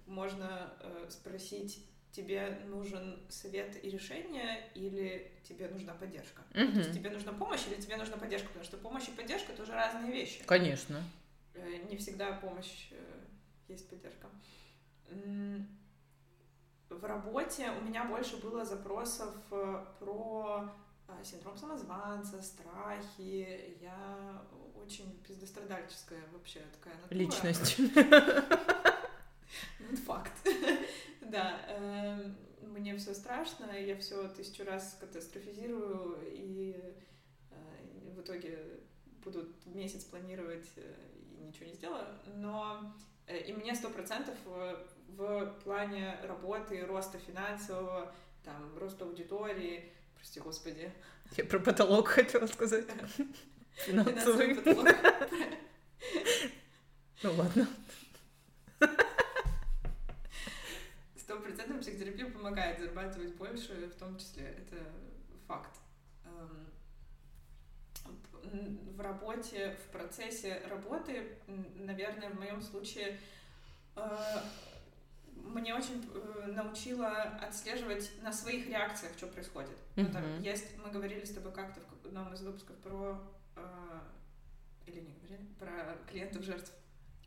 можно 0.06 0.72
э, 0.80 1.06
спросить, 1.10 1.84
тебе 2.12 2.60
нужен 2.66 3.20
совет 3.28 3.84
и 3.84 3.90
решение, 3.90 4.70
или 4.74 5.30
тебе 5.42 5.68
нужна 5.68 5.92
поддержка. 5.92 6.42
Mm-hmm. 6.52 6.72
То 6.72 6.78
есть 6.78 6.94
тебе 6.94 7.10
нужна 7.10 7.32
помощь 7.32 7.66
или 7.66 7.78
тебе 7.78 7.96
нужна 7.96 8.16
поддержка, 8.16 8.48
потому 8.48 8.64
что 8.64 8.78
помощь 8.78 9.08
и 9.08 9.10
поддержка 9.10 9.52
тоже 9.52 9.72
разные 9.72 10.10
вещи. 10.10 10.42
Конечно. 10.44 11.02
Не 11.90 11.96
всегда 11.96 12.32
помощь 12.32 12.90
есть 13.68 13.90
поддержка. 13.90 14.28
В 16.90 17.04
работе 17.04 17.70
у 17.70 17.84
меня 17.84 18.04
больше 18.04 18.38
было 18.38 18.64
запросов 18.64 19.34
э, 19.50 19.84
про 19.98 20.70
э, 21.08 21.24
синдром 21.24 21.56
самозванца, 21.56 22.42
страхи. 22.42 23.76
Я 23.80 24.42
очень 24.74 25.20
пиздострадальческая 25.26 26.22
вообще 26.32 26.60
такая 26.72 26.94
натура. 27.02 27.18
Личность. 27.18 27.76
Ну, 29.80 29.96
факт. 29.96 30.32
Да. 31.20 31.60
Эм, 31.68 32.36
мне 32.62 32.96
все 32.96 33.12
страшно, 33.12 33.70
я 33.72 33.98
все 33.98 34.28
тысячу 34.28 34.64
раз 34.64 34.96
катастрофизирую, 34.98 36.18
и 36.22 36.74
э, 37.50 38.12
в 38.14 38.20
итоге 38.22 38.80
буду 39.22 39.46
месяц 39.66 40.04
планировать 40.04 40.66
и 40.76 41.44
ничего 41.44 41.66
не 41.66 41.74
сделаю. 41.74 42.06
Но 42.36 42.94
и 43.26 43.52
мне 43.52 43.74
сто 43.74 43.90
процентов 43.90 44.38
в 45.08 45.46
плане 45.64 46.18
работы, 46.22 46.84
роста 46.86 47.18
финансового, 47.18 48.14
там, 48.44 48.76
роста 48.78 49.04
аудитории, 49.04 49.92
прости 50.16 50.40
господи. 50.40 50.92
Я 51.36 51.44
про 51.44 51.58
потолок 51.58 52.08
хотела 52.08 52.46
сказать. 52.46 52.86
Финансовый 53.74 54.54
потолок. 54.54 54.88
Ну 57.20 57.32
ладно. 57.32 57.66
Сто 61.16 61.40
процентов 61.40 61.80
психотерапия 61.80 62.30
помогает 62.30 62.78
зарабатывать 62.78 63.34
больше, 63.34 63.88
в 63.88 63.98
том 63.98 64.16
числе, 64.18 64.44
это 64.44 64.76
факт. 65.48 65.80
Эм, 66.24 66.68
в 68.96 69.00
работе, 69.00 69.76
в 69.84 69.90
процессе 69.90 70.62
работы, 70.70 71.38
наверное, 71.74 72.30
в 72.30 72.38
моем 72.38 72.62
случае 72.62 73.18
э, 73.96 74.16
мне 75.44 75.74
очень 75.74 76.08
э, 76.14 76.52
научила 76.52 77.08
отслеживать 77.40 78.10
на 78.22 78.32
своих 78.32 78.68
реакциях, 78.68 79.12
что 79.16 79.26
происходит. 79.26 79.76
Mm-hmm. 79.96 80.06
Ну, 80.06 80.12
там, 80.12 80.42
есть, 80.42 80.66
мы 80.84 80.90
говорили 80.90 81.24
с 81.24 81.30
тобой 81.30 81.52
как-то 81.52 81.80
в 82.02 82.06
одном 82.06 82.32
из 82.32 82.42
выпусков 82.42 82.76
про 82.76 83.20
э, 83.56 84.00
или 84.86 85.00
не 85.00 85.12
говорили 85.12 85.46
про 85.58 85.96
клиентов 86.10 86.44
жертв. 86.44 86.72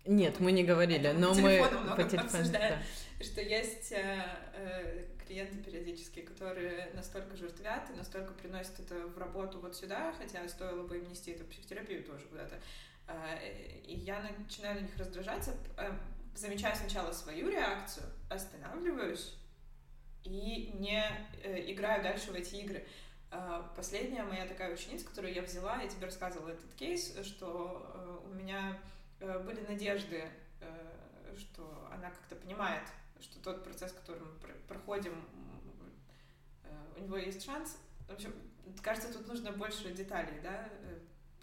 Нет, 0.06 0.39
мы 0.39 0.51
не 0.51 0.63
говорили, 0.63 1.10
Это 1.10 1.20
но 1.20 1.34
мы 1.36 1.63
по 1.96 2.03
телефону 2.03 2.44
да. 2.51 2.82
что 3.24 3.41
есть 3.41 3.91
э, 3.91 4.25
э, 4.56 5.06
клиенты 5.27 5.58
периодически, 5.60 6.22
которые 6.22 6.89
настолько 6.96 7.38
жертвят 7.38 7.89
и 7.94 7.98
настолько 7.98 8.34
приносят 8.34 8.80
это 8.80 8.96
в 9.08 9.18
работу 9.20 9.60
вот 9.60 9.75
сюда, 9.75 10.13
хотя 10.18 10.48
стоило 10.50 10.88
бы 10.88 10.98
им 10.98 11.08
нести 11.08 11.32
это 11.32 11.44
в 11.44 11.48
психотерапию 11.48 12.03
тоже 12.03 12.25
куда-то. 12.25 12.60
Э, 13.08 13.38
и 13.86 13.96
я 13.96 14.22
начинаю 14.39 14.75
на 14.75 14.80
них 14.82 14.98
раздражаться, 14.98 15.56
э, 15.77 15.91
замечаю 16.35 16.75
сначала 16.75 17.11
свою 17.11 17.50
реакцию, 17.50 18.05
останавливаюсь 18.29 19.35
и 20.23 20.71
не 20.79 21.03
э, 21.43 21.71
играю 21.71 22.03
дальше 22.03 22.31
в 22.31 22.35
эти 22.35 22.55
игры. 22.55 22.85
Э, 23.31 23.63
последняя 23.75 24.23
моя 24.23 24.45
такая 24.45 24.73
ученица, 24.73 25.05
которую 25.05 25.33
я 25.33 25.41
взяла, 25.41 25.81
я 25.81 25.88
тебе 25.88 26.05
рассказывала 26.05 26.50
этот 26.50 26.73
кейс, 26.75 27.15
что 27.23 28.21
э, 28.25 28.29
у 28.29 28.33
меня 28.33 28.79
э, 29.19 29.39
были 29.39 29.61
надежды, 29.61 30.29
э, 30.59 31.35
что 31.38 31.89
она 31.91 32.09
как-то 32.09 32.35
понимает, 32.35 32.83
что 33.19 33.39
тот 33.39 33.63
процесс, 33.63 33.91
который 33.91 34.21
мы 34.21 34.39
пр 34.39 34.55
проходим, 34.67 35.13
у 36.97 37.03
него 37.03 37.17
есть 37.17 37.43
шанс. 37.43 37.77
В 38.07 38.13
общем, 38.13 38.33
кажется, 38.81 39.11
тут 39.11 39.27
нужно 39.27 39.51
больше 39.51 39.91
деталей, 39.91 40.39
да, 40.43 40.69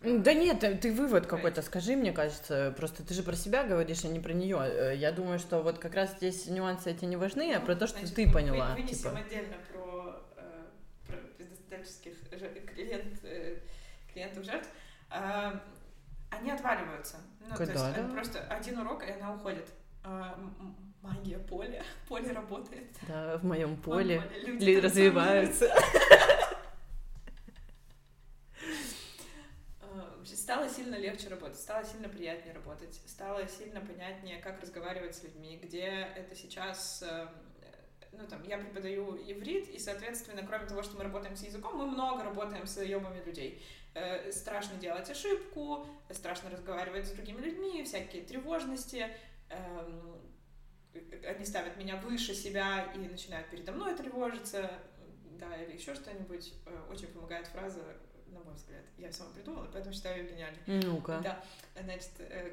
да 0.01 0.33
нет, 0.33 0.61
ты 0.81 0.93
вывод 0.93 1.27
какой-то 1.27 1.61
скажи, 1.63 1.97
мне 1.97 2.13
кажется. 2.13 2.73
Просто 2.77 3.03
ты 3.03 3.15
же 3.15 3.25
про 3.25 3.35
себя 3.35 3.65
говоришь, 3.65 4.05
а 4.05 4.09
не 4.09 4.21
про 4.21 4.33
нее. 4.33 4.59
Э, 4.61 4.97
я 4.97 5.11
думаю, 5.11 5.41
что 5.41 5.61
вот 5.61 5.79
как 5.79 5.95
раз 5.95 6.13
здесь 6.17 6.47
нюансы 6.47 6.93
эти 6.93 7.05
не 7.05 7.17
важны, 7.17 7.53
а 7.53 7.61
про 7.61 7.75
то, 7.75 7.89
что 7.89 7.99
Значит, 7.99 8.15
ты 8.15 8.33
поняла. 8.33 8.71
Мы 8.71 8.83
вынесем 8.83 9.11
типа. 9.11 9.19
отдельно 9.19 9.57
про, 9.73 10.23
э, 10.37 10.65
про 11.07 11.17
пиздостатических 11.37 12.13
клиент, 12.75 13.19
э, 13.25 13.59
клиентов 14.13 14.45
жертв. 14.45 14.69
Э, 15.11 15.59
они 16.31 16.51
отваливаются. 16.53 17.17
Ну, 17.41 17.57
Когда, 17.57 17.73
то 17.75 17.87
есть 17.87 17.97
да? 17.97 18.13
просто 18.13 18.41
один 18.49 18.79
урок, 18.79 19.03
и 19.03 19.11
она 19.11 19.35
уходит. 19.35 19.67
Э, 20.05 20.35
магия 21.03 21.39
поля. 21.39 21.83
Поле 22.09 22.31
работает. 22.31 22.87
Да, 23.09 23.37
в 23.39 23.45
моем 23.45 23.77
поле. 23.77 24.23
Люди, 24.47 24.65
люди 24.65 24.81
развиваются. 24.81 25.69
стало 30.25 30.69
сильно 30.69 30.97
легче 30.97 31.29
работать, 31.29 31.59
стало 31.59 31.85
сильно 31.85 32.09
приятнее 32.09 32.55
работать, 32.55 33.01
стало 33.07 33.47
сильно 33.49 33.81
понятнее, 33.81 34.41
как 34.41 34.61
разговаривать 34.61 35.15
с 35.17 35.23
людьми, 35.23 35.59
где 35.63 36.09
это 36.15 36.35
сейчас 36.35 37.03
эм, 37.03 37.29
ну, 38.13 38.27
там, 38.27 38.43
я 38.45 38.59
преподаю 38.59 39.17
иврит, 39.17 39.69
и, 39.69 39.79
соответственно, 39.79 40.43
кроме 40.47 40.67
того, 40.67 40.83
что 40.83 40.97
мы 40.97 41.05
работаем 41.05 41.37
с 41.37 41.45
языком, 41.45 41.77
мы 41.77 41.87
много 41.87 42.25
работаем 42.25 42.67
с 42.67 42.83
ебами 42.83 43.23
людей. 43.25 43.63
Э, 43.95 44.31
страшно 44.33 44.77
делать 44.79 45.09
ошибку, 45.11 45.87
страшно 46.11 46.51
разговаривать 46.51 47.07
с 47.07 47.11
другими 47.13 47.41
людьми, 47.41 47.85
всякие 47.85 48.23
тревожности. 48.23 49.07
Э, 49.51 50.19
они 51.27 51.45
ставят 51.45 51.77
меня 51.77 51.97
выше 51.97 52.35
себя 52.35 52.93
и 52.95 52.99
начинают 52.99 53.49
передо 53.51 53.73
мной 53.73 53.95
тревожиться, 53.95 54.71
да, 55.39 55.57
или 55.57 55.77
еще 55.77 55.95
что-нибудь. 55.95 56.55
Э, 56.67 56.87
очень 56.91 57.09
помогает 57.09 57.47
фраза 57.47 57.83
взгляд. 58.59 58.83
Я 58.99 59.13
сама 59.13 59.31
придумала, 59.31 59.69
поэтому 59.73 59.95
считаю 59.95 60.23
ее 60.23 60.31
гениальной. 60.31 60.59
Ну-ка. 60.67 61.21
Да. 61.23 61.43
Значит, 61.83 62.11
э, 62.19 62.51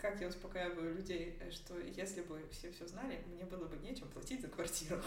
как 0.00 0.20
я 0.20 0.28
успокаиваю 0.28 0.94
людей, 0.94 1.38
что 1.50 1.78
если 1.78 2.22
бы 2.22 2.40
все 2.50 2.72
все 2.72 2.86
знали, 2.86 3.18
мне 3.26 3.44
было 3.44 3.66
бы 3.66 3.76
нечем 3.76 4.08
платить 4.08 4.40
за 4.40 4.48
квартиру. 4.48 5.00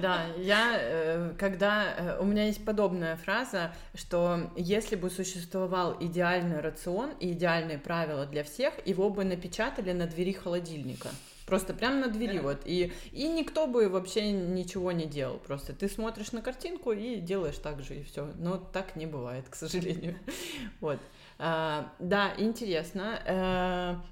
Да, 0.00 0.26
я, 0.36 0.76
э, 0.78 1.34
когда... 1.38 1.94
Э, 1.96 2.20
у 2.20 2.24
меня 2.24 2.46
есть 2.46 2.64
подобная 2.64 3.16
фраза, 3.16 3.74
что 3.94 4.50
если 4.56 4.96
бы 4.96 5.08
существовал 5.08 5.96
идеальный 5.98 6.60
рацион 6.60 7.12
и 7.20 7.32
идеальные 7.32 7.78
правила 7.78 8.26
для 8.26 8.44
всех, 8.44 8.74
его 8.86 9.08
бы 9.08 9.24
напечатали 9.24 9.92
на 9.92 10.06
двери 10.06 10.32
холодильника. 10.32 11.08
Просто 11.46 11.74
прямо 11.74 11.96
на 12.00 12.08
двери, 12.08 12.40
вот. 12.40 12.62
И, 12.64 12.92
и 13.12 13.28
никто 13.28 13.68
бы 13.68 13.88
вообще 13.88 14.32
ничего 14.32 14.90
не 14.90 15.06
делал. 15.06 15.38
Просто 15.38 15.72
ты 15.72 15.88
смотришь 15.88 16.32
на 16.32 16.42
картинку 16.42 16.90
и 16.92 17.16
делаешь 17.20 17.58
так 17.58 17.82
же, 17.82 17.94
и 17.94 18.02
все. 18.02 18.32
Но 18.36 18.56
так 18.56 18.96
не 18.96 19.06
бывает, 19.06 19.48
к 19.48 19.54
сожалению. 19.54 20.18
Вот. 20.80 20.98
А, 21.38 21.92
да, 21.98 22.32
интересно. 22.36 24.02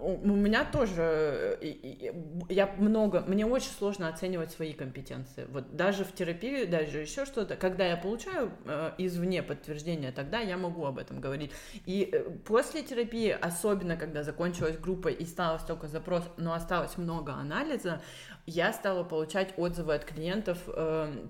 У 0.00 0.36
меня 0.36 0.64
тоже, 0.64 1.58
э, 1.60 2.12
я 2.48 2.66
много, 2.78 3.20
мне 3.26 3.44
очень 3.46 3.70
сложно 3.70 4.08
оценивать 4.08 4.52
свои 4.52 4.72
компетенции. 4.72 5.46
Вот 5.50 5.74
даже 5.74 6.04
в 6.04 6.12
терапии, 6.12 6.64
даже 6.64 6.98
еще 6.98 7.24
что-то, 7.24 7.56
когда 7.56 7.84
я 7.86 7.96
получаю 7.96 8.50
э, 8.64 8.92
извне 8.98 9.42
подтверждение, 9.42 10.12
тогда 10.12 10.38
я 10.38 10.56
могу 10.56 10.84
об 10.84 10.98
этом 10.98 11.20
говорить. 11.20 11.50
И 11.86 12.08
э, 12.12 12.30
после 12.46 12.82
терапии, 12.82 13.30
особенно 13.30 13.96
когда 13.96 14.22
закончилась 14.22 14.76
группа 14.78 15.08
и 15.08 15.24
стало 15.24 15.58
столько 15.58 15.88
запрос, 15.88 16.22
но 16.36 16.52
осталось 16.52 16.96
много 16.96 17.32
анализа, 17.32 18.00
я 18.46 18.72
стала 18.72 19.04
получать 19.04 19.52
отзывы 19.58 19.94
от 19.94 20.06
клиентов, 20.06 20.58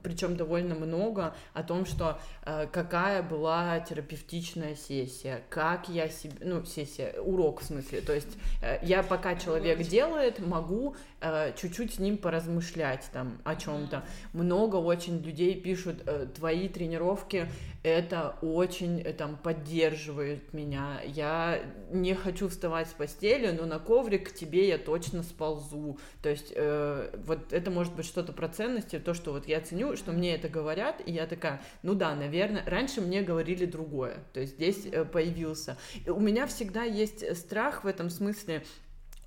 причем 0.05 0.37
довольно 0.37 0.77
много, 0.77 1.35
о 1.53 1.65
том, 1.65 1.85
что 1.85 2.21
какая 2.45 3.25
была 3.25 3.81
терапевтичная 3.81 4.77
сессия, 4.77 5.43
как 5.51 5.89
я 5.89 6.09
себе, 6.09 6.37
ну, 6.43 6.65
сессия, 6.65 7.21
урок 7.21 7.61
в 7.61 7.65
смысле, 7.65 8.03
то 8.03 8.13
есть 8.13 8.39
я 8.83 9.03
пока 9.03 9.37
человек 9.37 9.81
делает, 9.83 10.39
могу 10.39 10.97
э, 11.21 11.53
чуть-чуть 11.57 11.95
с 11.95 11.99
ним 11.99 12.19
поразмышлять 12.19 13.09
там 13.13 13.39
о 13.45 13.57
чем-то. 13.57 14.05
Много 14.33 14.77
очень 14.77 15.23
людей 15.23 15.61
пишут, 15.61 16.03
э, 16.07 16.27
твои 16.35 16.69
тренировки 16.69 17.49
это 17.83 18.37
очень 18.43 19.01
э, 19.01 19.13
там 19.13 19.37
поддерживает 19.37 20.53
меня. 20.53 21.01
Я 21.05 21.61
не 21.91 22.15
хочу 22.15 22.49
вставать 22.49 22.89
с 22.89 22.93
постели, 22.93 23.51
но 23.51 23.67
на 23.67 23.79
коврик 23.79 24.31
к 24.31 24.35
тебе 24.35 24.69
я 24.69 24.79
точно 24.79 25.23
сползу. 25.23 25.99
То 26.23 26.29
есть 26.29 26.53
э, 26.55 27.17
вот 27.25 27.53
это 27.53 27.71
может 27.71 27.95
быть 27.95 28.07
что-то 28.07 28.33
про 28.33 28.49
ценности, 28.49 28.99
то, 28.99 29.15
что 29.15 29.33
вот 29.33 29.47
я 29.47 29.61
ценю, 29.61 29.97
что 29.97 30.13
мне 30.13 30.35
это 30.35 30.49
говорят, 30.49 31.01
и 31.05 31.13
я 31.13 31.27
такая, 31.27 31.61
ну 31.83 31.95
да, 31.95 32.15
наверное, 32.15 32.65
раньше 32.67 33.01
мне 33.01 33.23
говорили 33.23 33.65
другое, 33.65 34.19
то 34.33 34.41
есть 34.41 34.55
здесь 34.55 34.87
э, 34.91 35.05
появился. 35.05 35.77
И 36.05 36.11
у 36.11 36.21
меня 36.21 36.47
всегда 36.47 36.83
есть 36.83 37.37
страх 37.37 37.85
в 37.85 37.87
этом 37.87 38.11
смысле, 38.11 38.48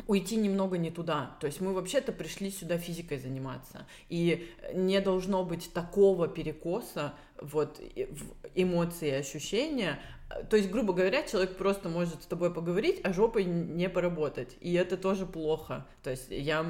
уйти 0.07 0.35
немного 0.35 0.77
не 0.77 0.91
туда. 0.91 1.35
То 1.39 1.47
есть 1.47 1.61
мы 1.61 1.73
вообще-то 1.73 2.11
пришли 2.11 2.51
сюда 2.51 2.77
физикой 2.77 3.19
заниматься. 3.19 3.87
И 4.09 4.49
не 4.73 4.99
должно 5.01 5.43
быть 5.43 5.71
такого 5.73 6.27
перекоса 6.27 7.13
вот 7.39 7.81
эмоции 8.55 9.09
и 9.09 9.11
ощущения. 9.11 9.99
То 10.49 10.55
есть, 10.55 10.69
грубо 10.69 10.93
говоря, 10.93 11.23
человек 11.23 11.57
просто 11.57 11.89
может 11.89 12.23
с 12.23 12.25
тобой 12.25 12.53
поговорить, 12.53 13.01
а 13.03 13.11
жопой 13.11 13.43
не 13.43 13.89
поработать. 13.89 14.55
И 14.61 14.73
это 14.73 14.95
тоже 14.97 15.25
плохо. 15.25 15.85
То 16.03 16.09
есть 16.09 16.27
я 16.29 16.65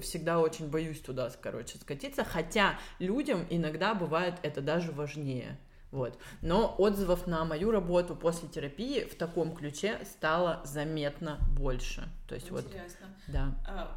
всегда 0.00 0.40
очень 0.40 0.68
боюсь 0.68 1.00
туда, 1.00 1.30
короче, 1.40 1.78
скатиться. 1.78 2.24
Хотя 2.24 2.78
людям 2.98 3.46
иногда 3.50 3.94
бывает 3.94 4.34
это 4.42 4.60
даже 4.60 4.92
важнее. 4.92 5.58
Вот. 5.94 6.18
Но 6.42 6.74
отзывов 6.76 7.28
на 7.28 7.44
мою 7.44 7.70
работу 7.70 8.16
после 8.16 8.48
терапии 8.48 9.04
в 9.04 9.14
таком 9.14 9.54
ключе 9.54 10.04
стало 10.04 10.60
заметно 10.64 11.38
больше. 11.56 12.08
То 12.28 12.34
есть 12.34 12.50
Интересно. 12.50 13.06
вот, 13.06 13.32
да. 13.32 13.54
А, 13.64 13.96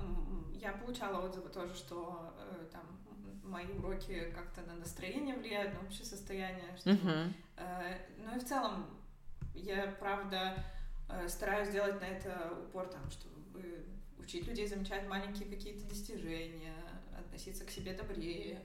я 0.54 0.74
получала 0.74 1.26
отзывы 1.26 1.50
тоже, 1.50 1.74
что 1.74 2.36
э, 2.38 2.66
там 2.72 2.84
мои 3.42 3.66
уроки 3.80 4.32
как-то 4.36 4.62
на 4.72 4.76
настроение 4.76 5.36
влияют, 5.36 5.74
на 5.74 5.88
общее 5.88 6.06
состояние. 6.06 6.78
Что, 6.78 6.92
uh 6.92 7.34
ну 8.24 8.36
и 8.36 8.40
в 8.40 8.46
целом 8.46 8.86
я, 9.56 9.96
правда, 10.00 10.64
э, 11.10 11.28
стараюсь 11.28 11.70
делать 11.70 12.00
на 12.00 12.06
это 12.06 12.54
упор, 12.62 12.86
там, 12.90 13.10
чтобы 13.10 13.88
учить 14.20 14.46
людей 14.48 14.68
замечать 14.68 15.08
маленькие 15.08 15.50
какие-то 15.50 15.90
достижения, 15.90 16.76
относиться 17.18 17.66
к 17.66 17.72
себе 17.72 17.94
добрее. 17.94 18.62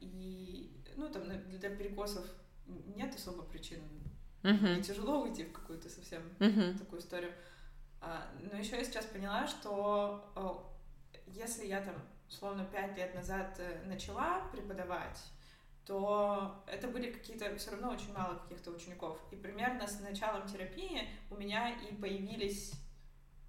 И, 0.00 0.70
ну, 0.96 1.08
там, 1.08 1.24
для 1.26 1.70
перекосов 1.70 2.26
нет 2.66 3.14
особо 3.14 3.42
причин. 3.42 3.80
Uh-huh. 4.42 4.76
Не 4.76 4.82
тяжело 4.82 5.22
уйти 5.22 5.44
в 5.44 5.52
какую-то 5.52 5.88
совсем 5.88 6.22
uh-huh. 6.38 6.78
такую 6.78 7.00
историю. 7.00 7.32
А, 8.00 8.30
но 8.40 8.58
еще 8.58 8.76
я 8.76 8.84
сейчас 8.84 9.06
поняла, 9.06 9.46
что 9.46 10.72
если 11.26 11.66
я 11.66 11.80
там, 11.80 11.94
словно, 12.28 12.64
пять 12.64 12.96
лет 12.96 13.14
назад 13.14 13.56
э, 13.58 13.82
начала 13.86 14.42
преподавать, 14.52 15.20
то 15.84 16.64
это 16.66 16.88
были 16.88 17.12
какие-то 17.12 17.56
все 17.56 17.70
равно 17.72 17.90
очень 17.90 18.12
мало 18.12 18.36
каких-то 18.36 18.70
учеников. 18.70 19.20
И 19.30 19.36
примерно 19.36 19.86
с 19.86 20.00
началом 20.00 20.46
терапии 20.48 21.08
у 21.30 21.36
меня 21.36 21.70
и 21.70 21.94
появились 21.94 22.72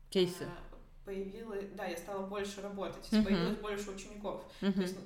кейсы. 0.10 0.44
А, 0.46 0.76
появилось, 1.06 1.66
да, 1.76 1.86
я 1.86 1.98
стала 1.98 2.26
больше 2.26 2.62
работать, 2.62 3.08
uh-huh. 3.12 3.24
появилось 3.24 3.58
больше 3.58 3.92
учеников. 3.92 4.44
Uh-huh. 4.62 4.74
То 4.74 4.82
есть 4.82 4.98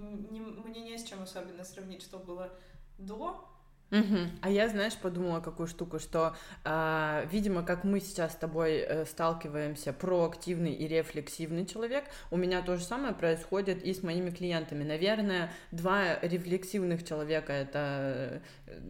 не, 0.00 0.40
мне 0.40 0.80
не 0.82 0.98
с 0.98 1.04
чем 1.04 1.22
особенно 1.22 1.64
сравнить, 1.64 2.02
что 2.02 2.18
было 2.18 2.58
до, 2.98 3.48
Угу. 3.94 4.18
А 4.40 4.50
я, 4.50 4.68
знаешь, 4.68 4.96
подумала 4.96 5.40
какую 5.40 5.68
штуку, 5.68 6.00
что, 6.00 6.34
э, 6.64 7.26
видимо, 7.30 7.62
как 7.62 7.84
мы 7.84 8.00
сейчас 8.00 8.32
с 8.32 8.36
тобой 8.36 8.78
э, 8.78 9.04
сталкиваемся, 9.04 9.92
проактивный 9.92 10.72
и 10.72 10.88
рефлексивный 10.88 11.64
человек, 11.64 12.04
у 12.30 12.36
меня 12.36 12.60
то 12.62 12.76
же 12.76 12.84
самое 12.84 13.14
происходит 13.14 13.84
и 13.84 13.94
с 13.94 14.02
моими 14.02 14.30
клиентами. 14.30 14.82
Наверное, 14.82 15.52
два 15.70 16.18
рефлексивных 16.20 17.06
человека 17.06 17.52
это 17.52 18.42
э, 18.66 18.80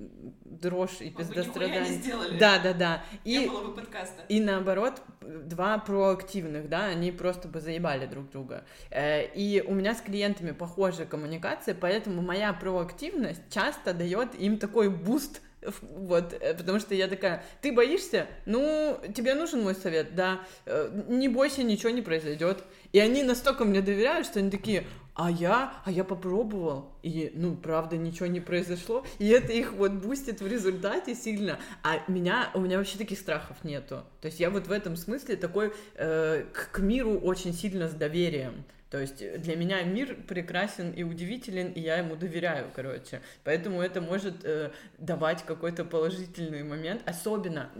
дрожь 0.44 1.00
и 1.00 1.10
пиздострадание. 1.10 2.00
Да, 2.38 2.58
да, 2.58 2.72
да. 2.72 3.04
И, 3.24 3.38
не 3.38 3.46
было 3.46 3.64
бы 3.64 3.74
подкаста. 3.74 4.22
И 4.28 4.40
наоборот, 4.40 5.02
два 5.20 5.78
проактивных, 5.78 6.68
да, 6.68 6.86
они 6.86 7.12
просто 7.12 7.48
бы 7.48 7.60
заебали 7.60 8.06
друг 8.06 8.30
друга. 8.30 8.64
Э, 8.90 9.26
и 9.26 9.62
у 9.66 9.74
меня 9.74 9.94
с 9.94 10.00
клиентами 10.00 10.52
похожая 10.52 11.06
коммуникация, 11.06 11.74
поэтому 11.74 12.22
моя 12.22 12.52
проактивность 12.54 13.42
часто 13.50 13.92
дает 13.92 14.34
им 14.34 14.58
такой 14.58 14.93
буст 14.94 15.40
вот, 15.82 16.34
э, 16.40 16.54
потому 16.54 16.78
что 16.78 16.94
я 16.94 17.08
такая, 17.08 17.44
ты 17.60 17.72
боишься? 17.72 18.26
Ну, 18.46 18.98
тебе 19.14 19.34
нужен 19.34 19.62
мой 19.62 19.74
совет, 19.74 20.14
да, 20.14 20.40
э, 20.66 20.90
не 21.08 21.28
бойся, 21.28 21.62
ничего 21.62 21.90
не 21.90 22.02
произойдет. 22.02 22.62
И 22.92 22.98
они 22.98 23.22
настолько 23.22 23.64
мне 23.64 23.80
доверяют, 23.80 24.26
что 24.26 24.38
они 24.38 24.50
такие, 24.50 24.84
а 25.14 25.30
я, 25.30 25.72
а 25.84 25.90
я 25.90 26.04
попробовал, 26.04 26.92
и, 27.02 27.30
ну, 27.34 27.56
правда, 27.56 27.96
ничего 27.96 28.26
не 28.26 28.40
произошло, 28.40 29.04
и 29.18 29.28
это 29.28 29.52
их 29.52 29.72
вот 29.72 29.92
бустит 29.92 30.40
в 30.40 30.46
результате 30.46 31.14
сильно, 31.14 31.58
а 31.82 32.02
меня, 32.08 32.50
у 32.54 32.60
меня 32.60 32.78
вообще 32.78 32.98
таких 32.98 33.20
страхов 33.20 33.62
нету, 33.62 34.02
то 34.20 34.26
есть 34.26 34.40
я 34.40 34.50
вот 34.50 34.66
в 34.66 34.72
этом 34.72 34.96
смысле 34.96 35.36
такой 35.36 35.72
э, 35.94 36.44
к, 36.52 36.72
к 36.72 36.78
миру 36.80 37.16
очень 37.16 37.52
сильно 37.52 37.88
с 37.88 37.92
доверием, 37.92 38.64
то 38.94 39.00
есть 39.00 39.40
для 39.40 39.56
меня 39.56 39.82
мир 39.82 40.14
прекрасен 40.14 40.92
и 40.92 41.02
удивителен, 41.02 41.72
и 41.72 41.80
я 41.80 41.96
ему 41.96 42.14
доверяю, 42.14 42.70
короче. 42.72 43.22
Поэтому 43.42 43.82
это 43.82 44.00
может 44.00 44.44
э, 44.44 44.70
давать 44.98 45.42
какой-то 45.42 45.84
положительный 45.84 46.62
момент. 46.62 47.02
Особенно 47.04 47.70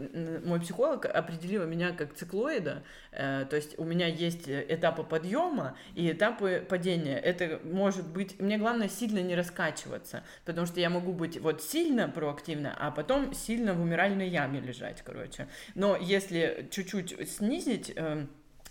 мой 0.43 0.59
психолог 0.59 1.05
определила 1.05 1.63
меня 1.63 1.93
как 1.93 2.15
циклоида. 2.15 2.83
Э, 3.13 3.45
то 3.49 3.55
есть 3.55 3.79
у 3.79 3.85
меня 3.85 4.07
есть 4.07 4.49
этапы 4.49 5.03
подъема 5.03 5.77
и 5.93 6.11
этапы 6.11 6.61
падения. 6.67 7.17
Это 7.17 7.61
может 7.63 8.05
быть... 8.05 8.37
Мне 8.41 8.57
главное 8.57 8.89
сильно 8.89 9.19
не 9.19 9.35
раскачиваться, 9.35 10.21
потому 10.43 10.67
что 10.67 10.81
я 10.81 10.89
могу 10.89 11.13
быть 11.13 11.39
вот 11.39 11.63
сильно 11.63 12.09
проактивна, 12.09 12.75
а 12.77 12.91
потом 12.91 13.33
сильно 13.33 13.73
в 13.73 13.79
умиральной 13.79 14.27
яме 14.27 14.59
лежать, 14.59 15.01
короче. 15.01 15.47
Но 15.75 15.95
если 15.95 16.67
чуть-чуть 16.71 17.29
снизить... 17.31 17.93
Э, 17.95 18.25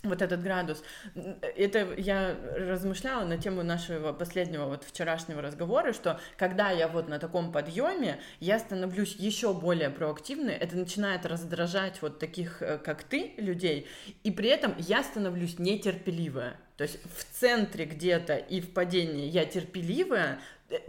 вот 0.04 0.22
этот 0.22 0.42
градус. 0.42 0.82
Это 1.14 1.94
я 1.96 2.36
размышляла 2.56 3.24
на 3.24 3.38
тему 3.38 3.62
нашего 3.62 4.12
последнего 4.12 4.66
вот 4.66 4.84
вчерашнего 4.84 5.42
разговора, 5.42 5.92
что 5.92 6.20
когда 6.36 6.70
я 6.70 6.88
вот 6.88 7.08
на 7.08 7.18
таком 7.18 7.52
подъеме, 7.52 8.20
я 8.40 8.58
становлюсь 8.58 9.16
еще 9.16 9.52
более 9.52 9.90
проактивной, 9.90 10.54
это 10.54 10.76
начинает 10.76 11.26
раздражать 11.26 12.02
вот 12.02 12.18
таких, 12.18 12.62
э, 12.62 12.78
как 12.78 13.02
ты, 13.02 13.34
людей, 13.36 13.86
и 14.22 14.30
при 14.30 14.48
этом 14.48 14.74
я 14.78 15.02
становлюсь 15.02 15.58
нетерпеливая. 15.58 16.56
То 16.76 16.82
есть 16.82 16.98
в 17.16 17.24
центре 17.38 17.84
где-то 17.84 18.36
и 18.36 18.60
в 18.60 18.72
падении 18.72 19.28
я 19.28 19.44
терпеливая, 19.44 20.40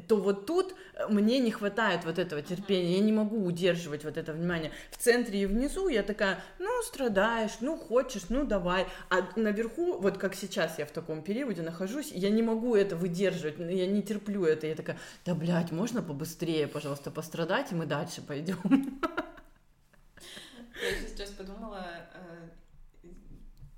то 0.07 0.17
вот 0.17 0.45
тут 0.45 0.75
э, 0.93 1.07
мне 1.07 1.39
не 1.39 1.51
хватает 1.51 2.05
вот 2.05 2.19
этого 2.19 2.41
терпения, 2.41 2.97
я 2.97 2.99
не 2.99 3.11
могу 3.11 3.43
удерживать 3.43 4.03
вот 4.03 4.17
это 4.17 4.33
внимание. 4.33 4.71
В 4.91 4.97
центре 4.97 5.41
и 5.41 5.45
внизу 5.45 5.87
я 5.87 6.03
такая, 6.03 6.43
ну, 6.59 6.69
страдаешь, 6.83 7.57
ну, 7.61 7.77
хочешь, 7.77 8.29
ну, 8.29 8.45
давай. 8.45 8.87
А 9.09 9.27
наверху, 9.35 9.97
вот 9.97 10.17
как 10.17 10.35
сейчас 10.35 10.79
я 10.79 10.85
в 10.85 10.91
таком 10.91 11.21
периоде 11.21 11.61
нахожусь, 11.61 12.11
я 12.11 12.29
не 12.29 12.41
могу 12.41 12.75
это 12.75 12.95
выдерживать, 12.95 13.57
я 13.59 13.87
не 13.87 14.01
терплю 14.01 14.45
это. 14.45 14.67
Я 14.67 14.75
такая, 14.75 14.97
да, 15.25 15.35
блядь, 15.35 15.71
можно 15.71 16.01
побыстрее, 16.01 16.67
пожалуйста, 16.67 17.11
пострадать, 17.11 17.71
и 17.71 17.75
мы 17.75 17.85
дальше 17.85 18.21
пойдем. 18.21 18.59
Я 20.81 21.07
сейчас 21.07 21.29
подумала, 21.29 21.87
э, 22.13 22.49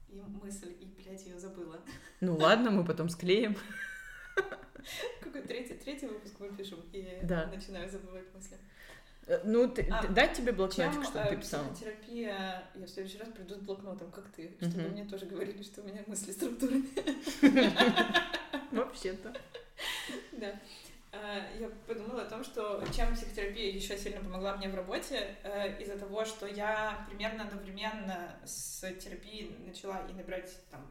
и 0.09 0.21
мысль, 0.43 0.73
и, 0.79 0.85
блядь, 0.85 1.23
ее 1.25 1.39
забыла. 1.39 1.79
Ну 2.21 2.35
ладно, 2.35 2.71
мы 2.71 2.83
потом 2.83 3.09
склеим. 3.09 3.55
Какой 5.37 5.49
третий, 5.49 5.75
третий 5.75 6.07
выпуск 6.07 6.33
мы 6.39 6.49
пишем, 6.49 6.79
и 6.93 7.19
да. 7.21 7.45
начинаю 7.45 7.87
забывать 7.87 8.25
мысли. 8.33 8.57
Э, 9.27 9.39
ну, 9.43 9.67
ты, 9.69 9.87
а, 9.91 10.07
дать 10.07 10.33
тебе 10.33 10.51
блокнотик, 10.51 11.03
чтобы 11.03 11.27
ты 11.29 11.35
э, 11.35 11.37
писал? 11.37 11.63
терапия, 11.75 12.63
я 12.73 12.85
в 12.85 12.89
следующий 12.89 13.19
раз 13.19 13.29
приду 13.29 13.53
с 13.53 13.59
блокнотом, 13.59 14.09
как 14.09 14.27
ты, 14.29 14.55
чтобы 14.59 14.79
uh-huh. 14.79 14.91
мне 14.91 15.05
тоже 15.05 15.27
говорили, 15.27 15.61
что 15.61 15.81
у 15.81 15.85
меня 15.85 16.03
мысли 16.07 16.31
структурные. 16.31 16.83
Вообще-то. 18.71 19.31
Да. 20.31 20.59
А, 21.11 21.45
я 21.59 21.69
подумала 21.85 22.23
о 22.23 22.29
том, 22.29 22.43
что 22.43 22.83
чем 22.95 23.13
психотерапия 23.13 23.71
еще 23.71 23.95
сильно 23.95 24.19
помогла 24.21 24.57
мне 24.57 24.69
в 24.69 24.75
работе, 24.75 25.35
э, 25.43 25.79
из-за 25.83 25.99
того, 25.99 26.25
что 26.25 26.47
я 26.47 27.05
примерно 27.09 27.43
одновременно 27.43 28.35
с 28.43 28.81
терапией 28.93 29.55
начала 29.67 30.01
и 30.09 30.13
набирать 30.13 30.51
там 30.71 30.81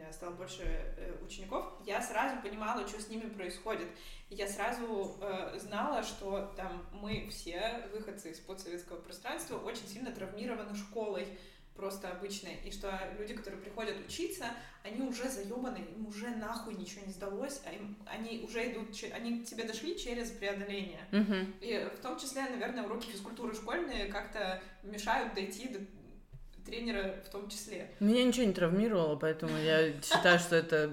меня 0.00 0.12
стало 0.12 0.32
больше 0.32 0.62
э, 0.62 1.14
учеников, 1.24 1.66
я 1.84 2.00
сразу 2.00 2.40
понимала, 2.42 2.86
что 2.86 3.00
с 3.00 3.08
ними 3.08 3.28
происходит. 3.28 3.86
Я 4.30 4.48
сразу 4.48 5.16
э, 5.20 5.58
знала, 5.58 6.02
что 6.02 6.52
там 6.56 6.86
мы 6.92 7.28
все, 7.30 7.88
выходцы 7.92 8.30
из 8.30 8.40
подсоветского 8.40 8.96
пространства, 8.96 9.58
очень 9.58 9.86
сильно 9.86 10.10
травмированы 10.10 10.74
школой 10.74 11.26
просто 11.74 12.10
обычной, 12.10 12.56
и 12.64 12.70
что 12.70 12.92
люди, 13.18 13.34
которые 13.34 13.60
приходят 13.60 13.96
учиться, 14.06 14.46
они 14.82 15.00
уже 15.02 15.28
заебаны, 15.28 15.78
им 15.78 16.06
уже 16.06 16.28
нахуй 16.28 16.74
ничего 16.74 17.06
не 17.06 17.12
сдалось, 17.12 17.62
а 17.64 17.72
им, 17.72 17.96
они 18.06 18.42
уже 18.44 18.70
идут, 18.70 18.88
они 19.12 19.40
к 19.40 19.46
тебе 19.46 19.64
дошли 19.64 19.98
через 19.98 20.30
преодоление. 20.30 21.00
Uh-huh. 21.10 21.46
И 21.60 21.88
в 21.96 22.00
том 22.00 22.18
числе, 22.18 22.42
наверное, 22.42 22.84
уроки 22.84 23.06
физкультуры 23.06 23.54
школьные 23.54 24.06
как-то 24.06 24.62
мешают 24.82 25.32
дойти 25.34 25.68
до 25.68 25.80
тренера 26.64 27.14
в 27.24 27.28
том 27.30 27.48
числе. 27.48 27.90
Меня 28.00 28.24
ничего 28.24 28.46
не 28.46 28.52
травмировало, 28.52 29.16
поэтому 29.16 29.56
я 29.58 29.92
считаю, 30.02 30.38
что 30.38 30.56
это, 30.56 30.88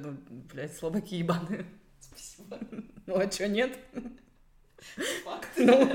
блядь, 0.54 0.76
слабаки 0.76 1.16
ебаные. 1.16 1.66
Спасибо. 2.00 2.60
Ну, 3.06 3.18
а 3.18 3.28
чё, 3.28 3.48
нет? 3.48 3.78
Факт. 5.24 5.50
Ну, 5.58 5.90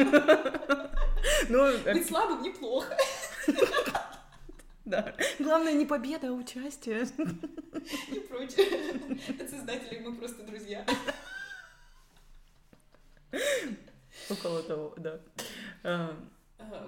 ну 1.48 1.78
Быть 1.84 2.06
слабым 2.06 2.42
неплохо. 2.42 2.96
Да. 4.84 5.14
Главное 5.38 5.72
не 5.72 5.86
победа, 5.86 6.28
а 6.28 6.32
участие. 6.32 7.06
И 8.08 8.20
прочее. 8.20 9.18
От 9.40 9.48
создателей 9.48 10.00
мы 10.00 10.16
просто 10.16 10.42
друзья. 10.42 10.84
Около 14.28 14.62
того, 14.62 14.94
да. 14.96 15.20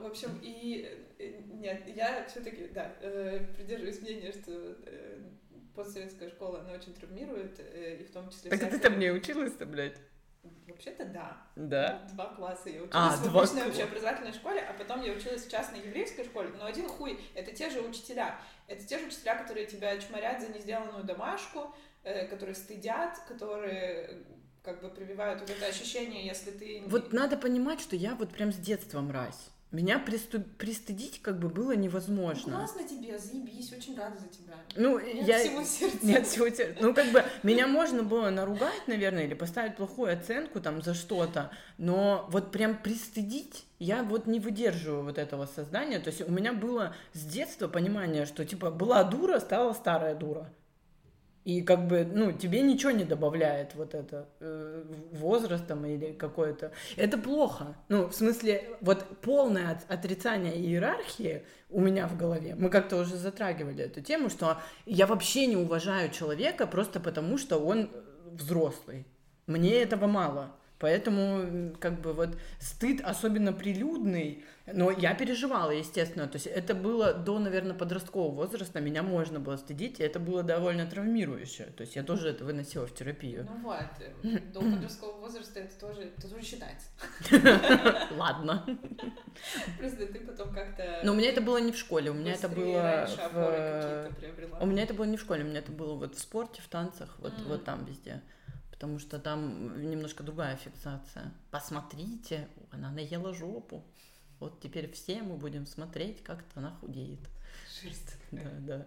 В 0.05 0.07
общем, 0.07 0.39
и 0.43 0.87
э, 1.19 1.41
нет, 1.55 1.83
я 1.97 2.27
все-таки, 2.29 2.69
да, 2.69 2.93
э, 3.01 3.43
придерживаюсь 3.57 4.03
мнения, 4.03 4.33
что 4.33 4.53
э, 4.53 5.19
постсоветская 5.75 6.29
школа, 6.29 6.61
она 6.61 6.73
очень 6.73 6.93
травмирует, 6.93 7.59
и 7.59 8.05
в 8.05 8.13
том 8.13 8.29
числе... 8.29 8.51
Так 8.51 8.59
всякое... 8.59 8.79
ты 8.79 8.83
там 8.87 8.99
не 8.99 9.11
училась-то, 9.11 9.65
блядь? 9.65 9.97
Вообще-то 10.69 11.07
да. 11.07 11.39
Да? 11.57 12.07
Два 12.13 12.35
класса 12.35 12.69
я 12.69 12.81
а, 12.81 12.85
училась 12.85 12.93
а, 12.93 13.31
в 13.31 13.37
обычной 13.39 13.67
общеобразовательной 13.67 14.35
школе, 14.35 14.61
а 14.61 14.75
потом 14.75 15.01
я 15.01 15.15
училась 15.15 15.47
в 15.47 15.51
частной 15.51 15.81
еврейской 15.81 16.25
школе, 16.25 16.51
но 16.59 16.67
один 16.67 16.87
хуй, 16.87 17.19
это 17.35 17.53
те 17.53 17.71
же 17.71 17.81
учителя. 17.81 18.39
Это 18.69 18.85
те 18.85 18.99
же 18.99 19.07
учителя, 19.07 19.37
которые 19.37 19.67
тебя 19.67 19.97
чморят 19.97 20.43
за 20.43 20.49
несделанную 20.49 21.05
домашку, 21.05 21.75
которые 22.03 22.57
стыдят, 22.57 23.19
которые 23.27 24.23
как 24.63 24.83
бы 24.83 24.91
прививают 24.91 25.41
вот 25.41 25.49
это 25.49 25.65
ощущение, 25.65 26.27
если 26.27 26.51
ты... 26.51 26.83
Вот 26.89 27.15
надо 27.15 27.39
понимать, 27.39 27.81
что 27.81 27.97
я 27.97 28.15
вот 28.15 28.29
прям 28.31 28.53
с 28.53 28.57
детства 28.57 29.01
мразь. 29.01 29.51
Меня 29.75 29.99
присту... 29.99 30.41
пристыдить 30.41 31.21
как 31.21 31.41
бы 31.41 31.49
было 31.49 31.73
невозможно. 31.75 32.53
Ну, 32.53 32.59
классно 32.59 32.87
тебе, 32.87 33.19
заебись, 33.19 33.73
очень 33.73 33.99
рада 33.99 34.17
за 34.17 34.29
тебя. 34.29 34.55
Ну, 34.77 35.01
Нет 35.01 35.27
я... 35.27 35.39
всего 35.41 35.65
сердца. 35.65 35.99
Нет 36.07 36.27
всего 36.29 36.49
сердца. 36.49 36.77
Ну, 36.81 36.95
как 36.95 37.11
бы, 37.11 37.25
меня 37.43 37.67
можно 37.67 38.05
было 38.05 38.31
наругать, 38.31 38.87
наверное, 38.87 39.25
или 39.25 39.35
поставить 39.35 39.75
плохую 39.75 40.13
оценку 40.13 40.61
там 40.61 40.81
за 40.81 40.95
что-то, 40.95 41.51
но 41.77 42.25
вот 42.31 42.53
прям 42.53 42.77
пристыдить 42.77 43.65
я 43.81 44.05
вот 44.05 44.29
не 44.29 44.39
выдерживаю 44.39 45.03
вот 45.03 45.19
этого 45.19 45.47
создания. 45.47 45.99
То 45.99 46.11
есть 46.11 46.21
у 46.21 46.31
меня 46.31 46.53
было 46.53 46.95
с 47.13 47.25
детства 47.25 47.67
понимание, 47.67 48.27
что, 48.27 48.45
типа, 48.45 48.71
была 48.71 49.03
дура, 49.03 49.41
стала 49.41 49.73
старая 49.73 50.15
дура. 50.15 50.49
И 51.45 51.61
как 51.61 51.87
бы, 51.87 52.09
ну, 52.11 52.33
тебе 52.33 52.63
ничего 52.63 52.91
не 52.91 53.05
добавляет 53.05 53.75
вот 53.75 53.95
это 53.95 54.27
э, 54.41 54.83
возрастом 55.13 55.85
или 55.85 56.13
какое-то. 56.13 56.73
Это 56.97 57.19
плохо. 57.19 57.77
Ну, 57.91 58.07
в 58.09 58.15
смысле, 58.15 58.65
вот 58.81 59.05
полное 59.21 59.73
от- 59.73 59.91
отрицание 59.91 60.57
иерархии 60.57 61.45
у 61.69 61.81
меня 61.81 62.09
в 62.09 62.17
голове. 62.17 62.55
Мы 62.55 62.71
как-то 62.71 62.97
уже 62.97 63.17
затрагивали 63.17 63.85
эту 63.85 64.01
тему, 64.01 64.31
что 64.31 64.57
я 64.87 65.07
вообще 65.07 65.47
не 65.47 65.57
уважаю 65.57 66.11
человека 66.11 66.67
просто 66.67 66.99
потому, 66.99 67.37
что 67.37 67.59
он 67.59 67.91
взрослый. 68.33 69.07
Мне 69.47 69.75
этого 69.83 70.07
мало. 70.07 70.51
Поэтому, 70.85 71.75
как 71.81 72.03
бы, 72.03 72.13
вот 72.13 72.37
стыд, 72.61 73.01
особенно 73.03 73.55
прилюдный, 73.55 74.45
но 74.71 74.91
я 74.91 75.15
переживала, 75.15 75.71
естественно. 75.71 76.27
То 76.27 76.37
есть 76.37 76.47
это 76.47 76.75
было 76.75 77.15
до, 77.15 77.39
наверное, 77.39 77.75
подросткового 77.75 78.35
возраста, 78.35 78.81
меня 78.81 79.03
можно 79.03 79.41
было 79.41 79.57
стыдить, 79.57 79.99
и 79.99 80.03
это 80.03 80.21
было 80.21 80.43
довольно 80.43 80.85
травмирующе. 80.85 81.69
То 81.75 81.85
есть 81.85 81.97
я 81.97 82.03
тоже 82.03 82.29
это 82.29 82.45
выносила 82.45 82.87
в 82.87 82.95
терапию. 82.95 83.49
Ну 83.49 83.63
вот, 83.63 83.87
э, 84.25 84.39
до 84.53 84.61
подросткового 84.61 85.21
возраста 85.21 85.61
это 85.61 85.81
тоже, 85.81 86.03
это 86.03 86.29
тоже 86.29 86.45
считается. 86.45 86.89
Ладно. 88.19 88.67
Просто 89.79 90.07
ты 90.07 90.21
потом 90.21 90.53
как-то... 90.53 91.01
Но 91.03 91.13
у 91.13 91.15
меня 91.15 91.31
это 91.31 91.41
было 91.41 91.57
не 91.57 91.73
в 91.73 91.79
школе, 91.79 92.11
у 92.11 92.15
меня 92.15 92.35
это 92.35 92.51
было 92.51 93.09
в... 93.33 94.11
У 94.61 94.67
меня 94.67 94.83
это 94.83 94.93
было 94.93 95.05
не 95.05 95.17
в 95.17 95.21
школе, 95.23 95.45
у 95.45 95.47
меня 95.47 95.61
это 95.61 95.73
было 95.73 95.95
вот 95.95 96.15
в 96.15 96.19
спорте, 96.21 96.61
в 96.61 96.69
танцах, 96.69 97.17
вот, 97.21 97.33
Мгм. 97.39 97.49
вот 97.49 97.65
там 97.65 97.87
везде. 97.87 98.21
Потому 98.85 98.99
что 98.99 99.19
там 99.19 99.91
немножко 99.91 100.23
другая 100.23 100.57
фиксация. 100.57 101.33
Посмотрите, 101.51 102.49
она 102.71 102.91
наела 102.91 103.33
жопу. 103.33 103.83
Вот 104.41 104.61
теперь 104.61 104.93
все 104.93 105.23
мы 105.23 105.39
будем 105.39 105.65
смотреть, 105.65 106.23
как 106.23 106.45
она 106.55 106.73
худеет. 106.73 107.21
Шерсть 107.67 108.19
Да, 108.31 108.51
да. 108.61 108.87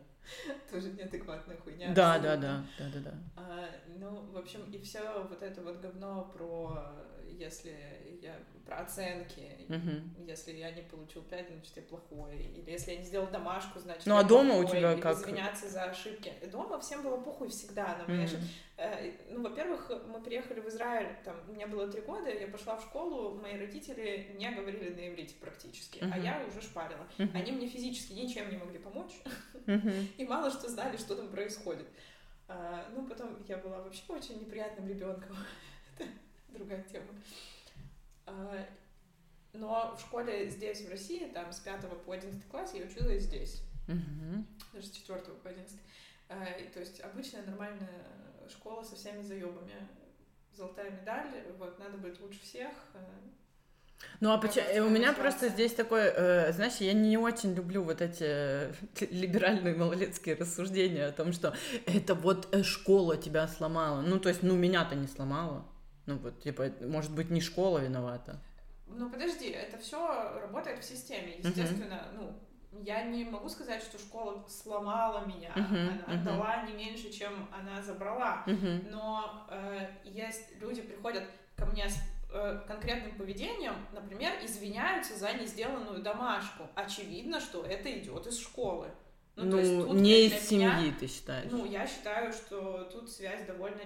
Тоже 0.71 0.91
неадекватная 0.91 1.57
хуйня. 1.57 1.95
Да, 1.95 2.19
да, 2.19 2.37
да, 2.37 2.63
да, 2.77 2.85
да, 2.93 2.99
да. 2.99 3.13
А, 3.37 3.69
ну, 3.97 4.21
в 4.31 4.37
общем, 4.37 4.71
и 4.71 4.77
все 4.83 5.27
вот 5.27 5.41
это 5.41 5.63
вот 5.63 5.81
говно 5.81 6.31
про, 6.31 6.93
если 7.39 7.75
я 8.21 8.35
про 8.65 8.79
оценки, 8.79 9.51
Мгм. 9.67 10.15
если 10.27 10.51
я 10.53 10.71
не 10.71 10.81
получил 10.81 11.21
5, 11.23 11.47
значит 11.49 11.75
я 11.77 11.81
плохой, 11.83 12.35
или 12.37 12.69
если 12.71 12.91
я 12.91 12.97
не 12.97 13.05
сделал 13.05 13.27
домашку, 13.27 13.79
значит 13.79 14.05
Ну, 14.05 14.13
я 14.15 14.19
а 14.19 14.23
дома 14.23 14.55
у 14.55 14.61
плохой, 14.61 14.77
тебя 14.79 14.93
или 14.93 15.01
как? 15.01 15.15
извиняться 15.17 15.69
за 15.69 15.83
ошибки. 15.83 16.33
Дома 16.51 16.79
всем 16.79 17.03
было 17.03 17.17
похуй 17.17 17.49
всегда 17.49 17.97
на 18.07 18.23
ошибки. 18.23 18.45
Э, 18.77 19.11
Ну, 19.29 19.41
во-первых, 19.43 19.89
мы 20.07 20.21
приехали 20.21 20.59
в 20.59 20.67
Израиль, 20.67 21.15
там, 21.23 21.35
мне 21.47 21.65
было 21.67 21.87
три 21.87 22.01
года, 22.01 22.29
я 22.29 22.47
пошла 22.47 22.75
в 22.77 22.81
школу, 22.83 23.35
мои 23.39 23.57
родители 23.57 24.31
не 24.37 24.51
говорили 24.51 24.93
на 24.93 25.07
иврите 25.09 25.35
практически, 25.39 25.99
а 26.01 26.05
Мгм. 26.07 26.23
я 26.23 26.45
уже 26.47 26.61
шпарила. 26.61 27.07
Мгм. 27.17 27.31
Они 27.35 27.51
мне 27.51 27.67
физически 27.67 28.13
ничем 28.13 28.49
не 28.51 28.57
могли 28.57 28.79
помочь, 28.79 29.13
Мгм. 29.65 30.07
и 30.17 30.25
мало 30.25 30.51
что 30.51 30.69
знали, 30.69 30.97
что 30.97 31.15
там 31.15 31.29
происходит. 31.29 31.87
А, 32.49 32.87
ну, 32.95 33.05
потом 33.07 33.43
я 33.47 33.57
была 33.57 33.81
вообще 33.81 34.01
очень 34.09 34.39
неприятным 34.39 34.87
ребенком. 34.87 35.35
Другая 36.57 36.83
тема. 36.83 37.07
А, 38.25 38.65
но 39.53 39.95
в 39.95 40.01
школе 40.01 40.49
здесь, 40.49 40.81
в 40.81 40.89
России, 40.89 41.25
там 41.33 41.51
с 41.51 41.59
5 41.59 41.81
по 42.05 42.13
11 42.13 42.47
класс 42.49 42.73
я 42.73 42.83
училась 42.85 43.23
здесь, 43.23 43.61
Мгм. 43.87 44.45
даже 44.73 44.87
с 44.87 44.91
4 44.91 45.19
по 45.43 45.49
11. 45.49 45.79
А, 46.29 46.45
то 46.73 46.79
есть 46.79 46.99
обычная 47.01 47.43
нормальная 47.43 48.03
школа 48.49 48.83
со 48.83 48.95
всеми 48.95 49.21
заебами. 49.21 49.87
Золотая 50.53 50.89
медаль, 50.91 51.27
вот, 51.57 51.77
надо 51.79 51.97
быть 51.97 52.19
лучше 52.19 52.41
всех. 52.41 52.71
а, 52.95 52.99
Ну, 54.19 54.31
а 54.31 54.37
почему? 54.39 54.65
это 54.65 54.83
У 54.85 54.89
меня 54.89 55.13
просто 55.13 55.49
здесь 55.49 55.73
такое, 55.73 56.11
э, 56.11 56.51
знаешь, 56.53 56.77
я 56.77 56.93
не 56.93 57.17
очень 57.17 57.53
люблю 57.53 57.83
вот 57.83 58.01
эти 58.01 58.23
э, 58.25 58.73
либеральные 59.11 59.75
малолетские 59.75 60.35
рассуждения 60.35 61.05
о 61.07 61.11
том, 61.11 61.31
что 61.33 61.55
это 61.85 62.15
вот 62.15 62.53
э, 62.53 62.63
школа 62.63 63.15
тебя 63.17 63.47
сломала. 63.47 64.01
Ну, 64.01 64.19
то 64.19 64.29
есть, 64.29 64.43
ну, 64.43 64.55
меня-то 64.55 64.95
не 64.95 65.07
сломала. 65.07 65.63
Ну, 66.07 66.17
вот, 66.17 66.41
типа, 66.41 66.71
может 66.81 67.13
быть, 67.13 67.29
не 67.29 67.41
школа 67.41 67.79
виновата. 67.79 68.39
Ну, 68.87 69.09
подожди, 69.09 69.49
это 69.49 69.77
все 69.77 70.39
работает 70.39 70.79
в 70.79 70.87
системе. 70.87 71.35
Естественно, 71.37 72.07
ну, 72.15 72.33
я 72.81 73.03
не 73.03 73.25
могу 73.25 73.49
сказать, 73.49 73.83
что 73.83 73.99
школа 73.99 74.45
сломала 74.47 75.25
меня. 75.25 75.51
Мгм, 75.55 76.03
она 76.05 76.15
мгм. 76.15 76.23
дала 76.23 76.63
не 76.63 76.73
меньше, 76.73 77.11
чем 77.11 77.49
она 77.51 77.81
забрала. 77.81 78.43
Мгм. 78.47 78.89
Но 78.89 79.47
э, 79.49 79.89
есть 80.05 80.59
люди 80.61 80.81
приходят 80.81 81.25
ко 81.57 81.65
мне 81.65 81.89
с 81.89 81.97
э, 82.31 82.61
конкретным 82.65 83.17
поведением, 83.17 83.75
например, 83.91 84.33
извиняются 84.41 85.17
за 85.17 85.33
не 85.33 85.45
сделанную 85.45 86.01
домашку. 86.01 86.69
Очевидно, 86.75 87.41
что 87.41 87.65
это 87.65 87.91
идет 87.99 88.27
из 88.27 88.39
школы. 88.39 88.89
Ну, 89.35 89.51
то 89.51 89.59
есть 89.59 89.85
тут 89.85 89.93
не 89.93 90.25
из 90.25 90.51
меня- 90.51 90.77
семьи, 90.79 90.93
ты 90.99 91.07
считаешь? 91.07 91.51
ну, 91.51 91.65
я 91.65 91.85
считаю, 91.85 92.31
что 92.31 92.85
тут 92.85 93.11
связь 93.11 93.45
довольно... 93.45 93.81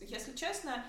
Если 0.00 0.34
честно, 0.34 0.84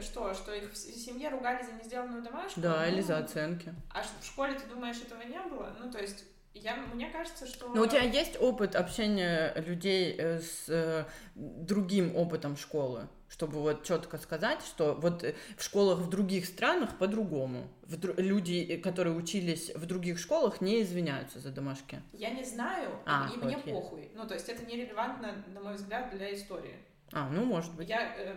что, 0.00 0.34
что 0.34 0.52
их 0.54 0.72
в 0.72 0.76
семье 0.76 1.28
ругали 1.30 1.62
за 1.64 1.72
не 1.72 1.82
сделанную 1.84 2.22
домашку? 2.22 2.60
да, 2.60 2.86
или 2.88 3.00
Ну, 3.00 3.06
за 3.06 3.18
оценки. 3.18 3.74
А 3.90 4.02
в 4.02 4.24
школе, 4.24 4.54
ты 4.54 4.66
думаешь, 4.66 5.00
этого 5.00 5.22
не 5.22 5.40
было? 5.40 5.74
Ну, 5.78 5.90
то 5.90 5.98
есть, 5.98 6.24
я, 6.54 6.76
мне 6.76 7.08
кажется, 7.10 7.46
что... 7.46 7.68
Но 7.68 7.82
у 7.82 7.86
тебя 7.86 8.02
есть 8.02 8.40
опыт 8.40 8.74
общения 8.76 9.54
людей 9.56 10.14
э, 10.18 10.40
с 10.40 10.68
э, 10.68 11.04
другим 11.34 12.16
опытом 12.16 12.56
школы? 12.56 13.08
Чтобы 13.28 13.60
вот 13.60 13.84
четко 13.84 14.18
сказать, 14.18 14.60
что 14.62 14.94
вот 14.94 15.22
э, 15.22 15.34
в 15.56 15.62
школах 15.62 16.00
в 16.00 16.08
других 16.10 16.46
странах 16.46 16.98
по-другому. 16.98 17.68
Дру- 17.86 18.20
Люди, 18.20 18.66
э, 18.68 18.78
которые 18.78 19.14
учились 19.14 19.72
в 19.74 19.86
других 19.86 20.18
школах, 20.18 20.60
не 20.60 20.82
извиняются 20.82 21.38
за 21.38 21.50
домашки. 21.50 22.02
Я 22.12 22.30
не 22.30 22.42
знаю, 22.44 22.90
А, 23.06 23.30
и 23.32 23.38
мне 23.38 23.56
окей. 23.56 23.72
похуй. 23.72 24.10
Ну, 24.14 24.26
то 24.26 24.34
есть, 24.34 24.48
это 24.48 24.64
нерелевантно, 24.66 25.44
на 25.54 25.60
мой 25.60 25.74
взгляд, 25.76 26.10
для 26.10 26.34
истории. 26.34 26.74
А, 27.12 27.28
ну, 27.30 27.44
может 27.44 27.72
быть. 27.74 27.88
Я, 27.88 28.14
э, 28.16 28.34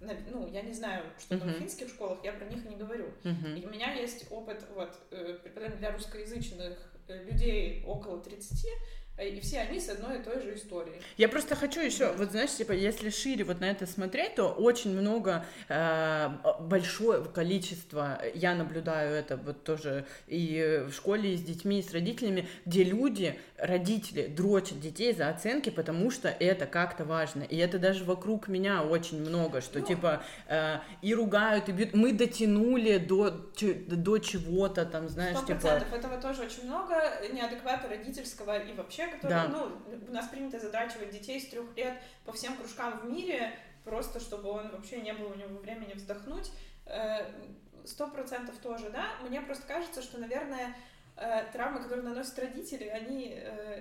ну, 0.00 0.48
я 0.52 0.62
не 0.62 0.72
знаю, 0.72 1.04
что 1.18 1.38
там 1.38 1.48
в 1.48 1.58
финских 1.58 1.88
школах, 1.88 2.18
я 2.22 2.32
про 2.32 2.46
них 2.46 2.64
не 2.64 2.76
говорю. 2.76 3.06
Мгм. 3.24 3.56
И 3.56 3.66
у 3.66 3.70
меня 3.70 3.92
есть 3.94 4.30
опыт 4.30 4.64
вот, 4.74 4.96
э, 5.10 5.38
преподавания 5.42 5.76
для 5.76 5.92
русскоязычных 5.92 6.78
э, 7.08 7.24
людей 7.24 7.84
около 7.86 8.22
30, 8.22 8.64
э, 8.64 8.68
и 9.20 9.40
все 9.40 9.60
они 9.60 9.80
с 9.80 9.88
одной 9.88 10.20
и 10.20 10.22
той 10.22 10.40
же 10.40 10.54
историей. 10.54 11.00
Я 11.16 11.28
просто 11.28 11.56
хочу 11.56 11.80
еще, 11.80 12.12
вот 12.12 12.30
знаешь, 12.30 12.52
типа, 12.52 12.72
если 12.72 13.10
шире 13.10 13.44
вот 13.44 13.60
на 13.60 13.70
это 13.70 13.86
смотреть, 13.86 14.36
то 14.36 14.48
очень 14.48 14.96
много, 14.98 15.44
э, 15.68 16.28
большое 16.60 17.24
количество, 17.24 18.20
я 18.34 18.54
наблюдаю 18.54 19.14
это 19.14 19.36
вот 19.36 19.64
тоже 19.64 20.06
и 20.28 20.84
в 20.88 20.92
школе, 20.92 21.34
и 21.34 21.36
с 21.36 21.42
детьми, 21.42 21.80
и 21.80 21.82
с 21.82 21.92
родителями, 21.92 22.48
где 22.64 22.84
люди, 22.84 23.38
родители 23.56 24.28
дрочат 24.28 24.80
детей 24.80 25.12
за 25.12 25.28
оценки, 25.28 25.70
потому 25.70 26.10
что 26.12 26.28
это 26.28 26.66
как-то 26.66 27.04
важно. 27.04 27.42
И 27.42 27.56
это 27.56 27.80
даже 27.80 28.04
вокруг 28.04 28.46
меня 28.46 28.84
очень 28.84 29.20
много, 29.20 29.60
что 29.60 29.80
Ну. 29.80 29.86
типа 29.86 30.22
и 31.02 31.08
и 31.08 31.14
ругают, 31.14 31.68
и 31.68 31.72
бьют. 31.72 31.94
Мы 31.94 32.12
дотянули 32.12 32.98
до, 32.98 33.30
до 33.30 34.18
чего-то 34.18 34.84
там, 34.84 35.08
знаешь, 35.08 35.38
Сто 35.38 35.46
типа... 35.46 35.60
процентов. 35.60 35.92
Этого 35.94 36.20
тоже 36.20 36.42
очень 36.42 36.66
много 36.66 36.94
неадеквата 37.32 37.88
родительского 37.88 38.58
и 38.58 38.74
вообще, 38.74 39.07
который, 39.08 39.30
Да. 39.30 39.48
ну, 39.48 39.72
у 40.08 40.12
нас 40.12 40.28
принято 40.28 40.58
задрачивать 40.58 41.10
детей 41.10 41.40
с 41.40 41.48
трех 41.48 41.76
лет 41.76 41.94
по 42.24 42.32
всем 42.32 42.56
кружкам 42.56 42.98
в 43.00 43.10
мире, 43.10 43.52
просто 43.84 44.20
чтобы 44.20 44.50
он 44.50 44.70
вообще 44.70 45.00
не 45.00 45.12
было 45.12 45.28
у 45.32 45.36
него 45.36 45.58
времени 45.58 45.92
вздохнуть. 45.94 46.50
Э, 46.86 47.24
Сто 47.84 48.06
процентов 48.08 48.56
тоже, 48.58 48.90
да. 48.90 49.06
Мне 49.26 49.40
просто 49.40 49.66
кажется, 49.66 50.02
что, 50.02 50.18
наверное, 50.18 50.76
э, 51.16 51.44
травмы, 51.52 51.80
которые 51.82 52.02
наносят 52.04 52.38
родители, 52.38 52.84
они 52.84 53.28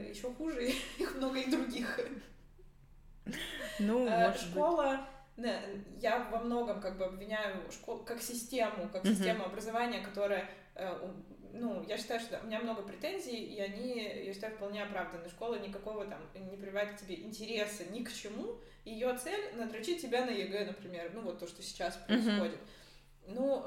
еще 0.09 0.31
хуже, 0.33 0.63
их 0.97 1.15
много 1.15 1.39
и 1.39 1.49
других. 1.51 1.99
Ну, 3.79 4.07
Э, 4.07 4.27
может. 4.29 4.41
Школа, 4.41 5.07
я 5.99 6.27
во 6.31 6.39
многом 6.39 6.79
как 6.81 6.97
бы 6.97 7.05
обвиняю 7.05 7.69
школу 7.71 7.99
как 8.03 8.21
систему, 8.21 8.89
как 8.89 9.05
систему 9.05 9.45
образования, 9.45 9.99
которая, 9.99 10.49
э, 10.75 11.11
ну, 11.59 11.83
я 11.87 11.97
считаю, 11.97 12.19
что 12.19 12.39
у 12.39 12.47
меня 12.47 12.59
много 12.59 12.81
претензий, 12.83 13.37
и 13.37 13.59
они, 13.59 14.23
я 14.25 14.33
считаю, 14.33 14.55
вполне 14.55 14.83
оправданы. 14.83 15.27
Школа 15.29 15.55
никакого 15.55 16.05
там 16.05 16.21
не 16.49 16.57
прививает 16.57 16.91
к 16.91 16.97
тебе 16.97 17.15
интереса 17.15 17.85
ни 17.85 18.03
к 18.03 18.13
чему. 18.13 18.57
Ее 18.85 19.15
цель— 19.17 19.55
надрочить 19.55 20.01
тебя 20.01 20.25
на 20.25 20.29
ЕГЭ, 20.31 20.65
например. 20.65 21.11
Ну, 21.13 21.21
вот 21.21 21.39
то, 21.39 21.47
что 21.47 21.61
сейчас 21.61 21.97
происходит. 22.07 22.59
Ну, 23.27 23.65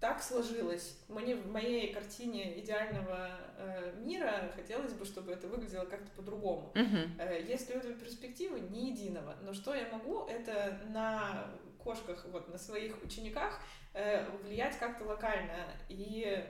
так 0.00 0.22
сложилось. 0.22 0.96
Мне 1.08 1.34
в 1.34 1.50
моей 1.50 1.92
картине 1.92 2.60
идеального 2.60 3.30
э, 3.56 3.94
мира 3.98 4.52
хотелось 4.54 4.92
бы, 4.92 5.04
чтобы 5.04 5.32
это 5.32 5.48
выглядело 5.48 5.84
как-то 5.86 6.10
по-другому. 6.12 6.72
Э, 7.18 7.42
Есть 7.48 7.68
у 7.70 7.78
этого 7.78 7.94
перспективы? 7.94 8.60
Ни 8.60 8.90
единого. 8.90 9.34
Но 9.42 9.52
что 9.52 9.74
я 9.74 9.88
могу, 9.90 10.24
это 10.26 10.80
на 10.90 11.50
кошках, 11.82 12.26
вот 12.30 12.48
на 12.48 12.58
своих 12.58 13.02
учениках 13.02 13.60
э, 13.94 14.24
влиять 14.44 14.78
как-то 14.78 15.04
локально 15.04 15.66
и, 15.88 16.44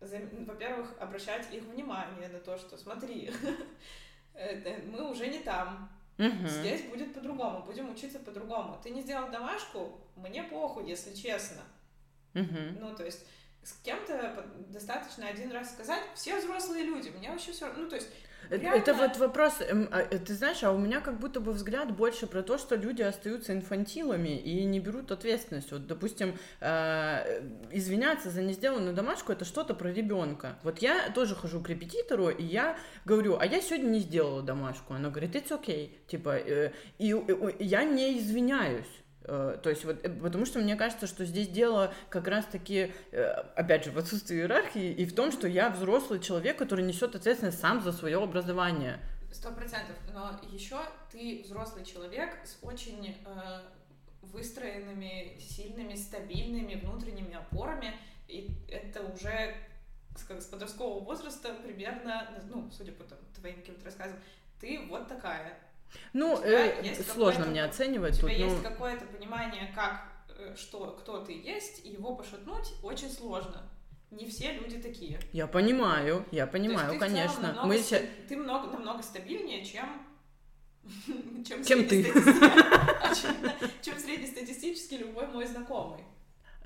во-первых, 0.00 0.94
обращать 0.98 1.52
их 1.52 1.62
внимание 1.64 2.28
на 2.28 2.38
то, 2.38 2.58
что 2.58 2.76
смотри, 2.76 3.30
мы 4.86 5.10
уже 5.10 5.28
не 5.28 5.40
там, 5.40 5.90
Угу. 6.20 6.48
Здесь 6.48 6.82
будет 6.82 7.14
по-другому, 7.14 7.62
будем 7.64 7.90
учиться 7.90 8.18
по-другому. 8.18 8.78
Ты 8.82 8.90
не 8.90 9.00
сделал 9.00 9.30
домашку, 9.30 9.98
мне 10.16 10.42
похуй, 10.42 10.86
если 10.86 11.14
честно. 11.14 11.62
Угу. 12.34 12.78
Ну, 12.78 12.94
то 12.94 13.06
есть 13.06 13.24
с 13.62 13.72
кем-то 13.82 14.46
достаточно 14.68 15.26
один 15.26 15.50
раз 15.50 15.72
сказать, 15.72 16.02
все 16.14 16.38
взрослые 16.38 16.84
люди, 16.84 17.08
мне 17.08 17.30
вообще 17.30 17.52
все 17.52 17.66
равно, 17.66 17.84
ну, 17.84 17.88
то 17.88 17.96
есть 17.96 18.08
Реально? 18.48 18.78
Это 18.78 18.94
вот 18.94 19.16
вопрос, 19.18 19.60
эм, 19.60 19.88
а, 19.92 20.00
э, 20.00 20.18
ты 20.18 20.34
знаешь, 20.34 20.62
а 20.62 20.72
у 20.72 20.78
меня 20.78 21.00
как 21.00 21.18
будто 21.18 21.40
бы 21.40 21.52
взгляд 21.52 21.94
больше 21.94 22.26
про 22.26 22.42
то, 22.42 22.58
что 22.58 22.74
люди 22.74 23.02
остаются 23.02 23.52
инфантилами 23.52 24.36
и 24.36 24.64
не 24.64 24.80
берут 24.80 25.12
ответственность. 25.12 25.70
Вот, 25.72 25.86
допустим, 25.86 26.36
э, 26.60 27.42
извиняться 27.70 28.30
за 28.30 28.42
не 28.42 28.52
сделанную 28.52 28.94
домашку 28.94 29.32
это 29.32 29.44
что-то 29.44 29.74
про 29.74 29.92
ребенка. 29.92 30.58
Вот 30.62 30.78
я 30.78 31.10
тоже 31.10 31.34
хожу 31.34 31.60
к 31.60 31.68
репетитору, 31.68 32.28
и 32.28 32.42
я 32.42 32.76
говорю, 33.04 33.38
а 33.38 33.46
я 33.46 33.60
сегодня 33.60 33.88
не 33.88 34.00
сделала 34.00 34.42
домашку. 34.42 34.94
Она 34.94 35.10
говорит, 35.10 35.36
it's 35.36 35.50
okay. 35.50 35.90
Типа, 36.08 36.36
э, 36.36 36.72
и 36.98 37.14
я 37.60 37.84
не 37.84 38.18
извиняюсь. 38.18 38.99
Э, 39.24 39.58
то 39.62 39.70
есть 39.70 39.84
вот, 39.84 40.04
э, 40.04 40.08
потому 40.08 40.46
что 40.46 40.58
мне 40.58 40.76
кажется, 40.76 41.06
что 41.06 41.24
здесь 41.24 41.48
дело 41.48 41.92
как 42.08 42.26
раз-таки, 42.28 42.92
э, 43.12 43.24
опять 43.54 43.84
же, 43.84 43.90
в 43.90 43.98
отсутствии 43.98 44.36
иерархии 44.36 44.92
и 44.92 45.04
в 45.04 45.14
том, 45.14 45.32
что 45.32 45.46
я 45.46 45.70
взрослый 45.70 46.20
человек, 46.20 46.56
который 46.56 46.84
несет 46.84 47.14
ответственность 47.14 47.60
сам 47.60 47.82
за 47.82 47.92
свое 47.92 48.22
образование. 48.22 48.98
Сто 49.32 49.52
процентов. 49.52 49.96
Но 50.12 50.40
еще 50.50 50.78
ты 51.12 51.42
взрослый 51.44 51.84
человек 51.84 52.36
с 52.44 52.58
очень 52.62 53.16
э, 53.24 53.60
выстроенными, 54.22 55.38
сильными, 55.38 55.94
стабильными 55.94 56.74
внутренними 56.74 57.36
опорами, 57.36 57.94
и 58.26 58.50
это 58.68 59.02
уже 59.02 59.54
с, 60.16 60.42
с 60.42 60.46
подросткового 60.46 61.04
возраста 61.04 61.54
примерно, 61.62 62.28
ну, 62.48 62.70
судя 62.70 62.92
по 62.92 63.04
там, 63.04 63.18
твоим 63.34 63.56
каким-то 63.56 63.84
рассказам, 63.84 64.16
ты 64.60 64.86
вот 64.88 65.08
такая 65.08 65.58
ну, 66.12 66.40
э, 66.42 66.94
сложно 67.02 67.46
мне 67.46 67.64
оценивать. 67.64 68.22
У 68.22 68.28
тебя 68.28 68.30
тут, 68.30 68.38
есть 68.38 68.56
ну... 68.56 68.62
какое-то 68.62 69.04
понимание, 69.06 69.72
как, 69.74 70.08
э, 70.38 70.54
что, 70.56 70.96
кто 71.00 71.24
ты 71.24 71.32
есть, 71.32 71.84
и 71.84 71.90
его 71.90 72.14
пошатнуть 72.14 72.72
очень 72.82 73.10
сложно. 73.10 73.62
Не 74.10 74.26
все 74.26 74.52
люди 74.52 74.78
такие. 74.78 75.20
Я 75.32 75.46
понимаю, 75.46 76.24
я 76.32 76.46
понимаю, 76.46 76.98
конечно. 76.98 77.42
Намного, 77.42 77.68
Мы 77.68 77.78
сейчас... 77.78 78.02
Ты 78.28 78.36
много, 78.36 78.68
намного 78.68 79.02
стабильнее, 79.02 79.64
чем 79.64 79.86
чем, 81.46 81.64
чем 81.64 81.86
ты. 81.86 82.02
чем 83.82 83.98
среднестатистически 83.98 84.94
любой 84.94 85.26
мой 85.28 85.46
знакомый. 85.46 86.04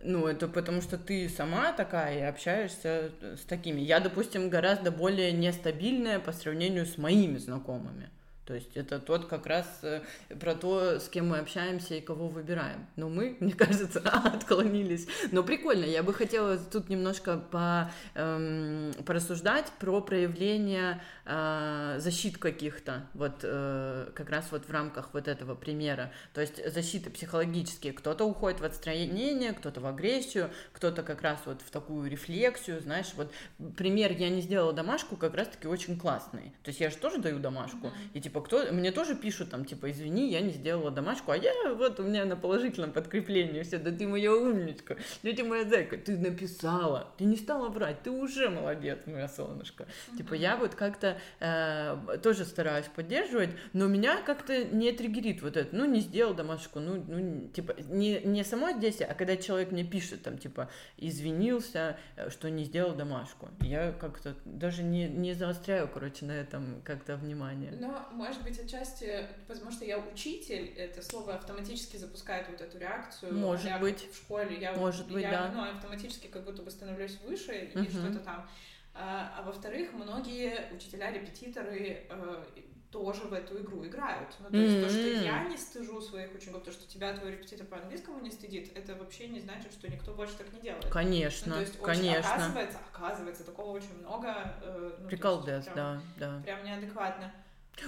Ну, 0.02 0.26
это 0.26 0.48
потому 0.48 0.82
что 0.82 0.98
ты 0.98 1.28
сама 1.28 1.72
такая 1.72 2.18
и 2.18 2.22
общаешься 2.22 3.12
с 3.22 3.40
такими. 3.40 3.80
Я, 3.80 4.00
допустим, 4.00 4.50
гораздо 4.50 4.90
более 4.90 5.32
нестабильная 5.32 6.20
по 6.20 6.32
сравнению 6.32 6.84
с 6.84 6.98
моими 6.98 7.38
знакомыми. 7.38 8.10
То 8.46 8.54
есть 8.54 8.76
это 8.76 8.98
тот 8.98 9.26
как 9.26 9.46
раз 9.46 9.66
э, 9.82 10.02
про 10.38 10.54
то, 10.54 10.98
с 11.00 11.08
кем 11.08 11.28
мы 11.30 11.38
общаемся 11.38 11.94
и 11.94 12.00
кого 12.00 12.28
выбираем. 12.28 12.86
Но 12.96 13.08
мы, 13.08 13.36
мне 13.40 13.52
кажется, 13.52 14.00
отклонились. 14.24 15.06
Но 15.32 15.42
прикольно, 15.42 15.84
я 15.84 16.02
бы 16.02 16.12
хотела 16.12 16.58
тут 16.58 16.88
немножко 16.88 17.38
по, 17.38 17.90
эм, 18.14 18.92
порассуждать 19.04 19.66
про 19.78 20.00
проявление 20.00 21.00
э, 21.24 21.96
защит 21.98 22.36
каких-то, 22.38 23.06
вот 23.14 23.40
э, 23.42 24.10
как 24.14 24.28
раз 24.28 24.48
вот 24.50 24.66
в 24.66 24.70
рамках 24.70 25.14
вот 25.14 25.26
этого 25.26 25.54
примера. 25.54 26.12
То 26.34 26.40
есть 26.40 26.60
защиты 26.72 27.10
психологические. 27.10 27.92
Кто-то 27.94 28.24
уходит 28.24 28.60
в 28.60 28.64
отстранение, 28.64 29.52
кто-то 29.54 29.80
в 29.80 29.86
агрессию, 29.86 30.50
кто-то 30.72 31.02
как 31.02 31.22
раз 31.22 31.38
вот 31.46 31.62
в 31.62 31.70
такую 31.70 32.10
рефлексию, 32.10 32.80
знаешь, 32.80 33.12
вот 33.16 33.32
пример 33.76 34.12
«я 34.12 34.28
не 34.28 34.42
сделала 34.42 34.72
домашку» 34.72 35.16
как 35.16 35.34
раз-таки 35.34 35.66
очень 35.66 35.98
классный. 35.98 36.52
То 36.62 36.68
есть 36.68 36.80
я 36.80 36.90
же 36.90 36.96
тоже 36.96 37.18
даю 37.18 37.38
домашку, 37.38 37.92
и 38.12 38.20
типа 38.20 38.33
типа, 38.34 38.44
кто... 38.44 38.72
Мне 38.72 38.90
тоже 38.90 39.14
пишут 39.14 39.50
там, 39.50 39.64
типа, 39.64 39.90
извини, 39.90 40.30
я 40.30 40.40
не 40.40 40.50
сделала 40.50 40.90
домашку, 40.90 41.30
а 41.30 41.36
я 41.36 41.52
вот 41.74 42.00
у 42.00 42.02
меня 42.02 42.24
на 42.24 42.36
положительном 42.36 42.92
подкреплении 42.92 43.62
все, 43.62 43.78
да 43.78 43.90
ты 43.92 44.06
моя 44.06 44.32
умничка, 44.32 44.96
да 45.22 45.32
ты 45.32 45.44
моя 45.44 45.64
зайка, 45.64 45.96
ты 45.96 46.16
написала, 46.16 47.08
ты 47.16 47.24
не 47.24 47.36
стала 47.36 47.68
врать, 47.68 48.02
ты 48.02 48.10
уже 48.10 48.50
молодец, 48.50 48.98
моя 49.06 49.28
солнышко. 49.28 49.84
Mm-hmm. 49.84 50.16
Типа, 50.16 50.34
я 50.34 50.56
вот 50.56 50.74
как-то 50.74 51.18
э, 51.40 52.18
тоже 52.22 52.44
стараюсь 52.44 52.86
поддерживать, 52.86 53.50
но 53.72 53.86
меня 53.86 54.20
как-то 54.22 54.64
не 54.64 54.90
триггерит 54.92 55.42
вот 55.42 55.56
это, 55.56 55.74
ну, 55.74 55.84
не 55.84 56.00
сделал 56.00 56.34
домашку, 56.34 56.80
ну, 56.80 57.02
ну 57.06 57.48
типа, 57.48 57.74
не, 57.88 58.20
не 58.20 58.44
само 58.44 58.72
действие, 58.72 59.08
а 59.08 59.14
когда 59.14 59.36
человек 59.36 59.70
мне 59.70 59.84
пишет, 59.84 60.22
там, 60.22 60.38
типа, 60.38 60.68
извинился, 60.96 61.96
э, 62.16 62.30
что 62.30 62.50
не 62.50 62.64
сделал 62.64 62.94
домашку. 62.94 63.48
Я 63.60 63.92
как-то 63.92 64.34
даже 64.44 64.82
не, 64.82 65.08
не 65.08 65.34
заостряю, 65.34 65.88
короче, 65.88 66.24
на 66.24 66.32
этом 66.32 66.82
как-то 66.84 67.16
внимание. 67.16 67.72
Но, 67.78 68.08
может 68.24 68.42
быть, 68.42 68.58
отчасти, 68.58 69.26
потому 69.46 69.70
что 69.70 69.84
я 69.84 69.98
учитель, 69.98 70.72
это 70.76 71.02
слово 71.02 71.34
автоматически 71.34 71.96
запускает 71.96 72.48
вот 72.48 72.60
эту 72.60 72.78
реакцию. 72.78 73.34
Может 73.34 73.66
я 73.66 73.78
быть. 73.78 74.08
В 74.10 74.16
школе 74.16 74.58
я, 74.58 74.72
может 74.72 75.06
быть, 75.08 75.22
я, 75.22 75.30
да. 75.30 75.52
ну, 75.54 75.76
автоматически 75.76 76.28
как 76.28 76.44
будто 76.44 76.62
бы 76.62 76.70
становлюсь 76.70 77.18
выше 77.20 77.70
и 77.74 77.90
что-то 77.90 78.20
там. 78.20 78.48
А, 78.94 79.34
а 79.38 79.42
во-вторых, 79.42 79.92
многие 79.92 80.72
учителя-репетиторы 80.72 82.06
э, 82.08 82.44
тоже 82.90 83.22
в 83.22 83.32
эту 83.32 83.60
игру 83.60 83.84
играют. 83.84 84.36
Ну, 84.38 84.50
то 84.50 84.56
есть 84.56 84.76
mm-hmm. 84.76 84.82
то, 84.84 84.88
что 84.88 85.24
я 85.24 85.48
не 85.48 85.56
стыжу 85.56 86.00
своих 86.00 86.32
учеников, 86.32 86.62
то, 86.62 86.70
что 86.70 86.86
тебя 86.86 87.12
твой 87.12 87.32
репетитор 87.32 87.66
по 87.66 87.76
английскому 87.76 88.20
не 88.20 88.30
стыдит, 88.30 88.70
это 88.76 88.94
вообще 88.94 89.26
не 89.26 89.40
значит, 89.40 89.72
что 89.72 89.90
никто 89.90 90.14
больше 90.14 90.34
так 90.36 90.52
не 90.52 90.60
делает. 90.60 90.86
Конечно, 90.86 91.48
ну, 91.48 91.54
то 91.56 91.60
есть, 91.62 91.78
конечно. 91.80 92.20
Очень, 92.20 92.34
оказывается, 92.34 92.78
оказывается, 92.92 93.44
такого 93.44 93.72
очень 93.72 93.98
много. 93.98 94.54
Э, 94.62 94.96
ну, 95.00 95.08
Приколдес, 95.08 95.66
да, 95.74 96.00
да. 96.16 96.40
Прям 96.44 96.64
неадекватно. 96.64 97.34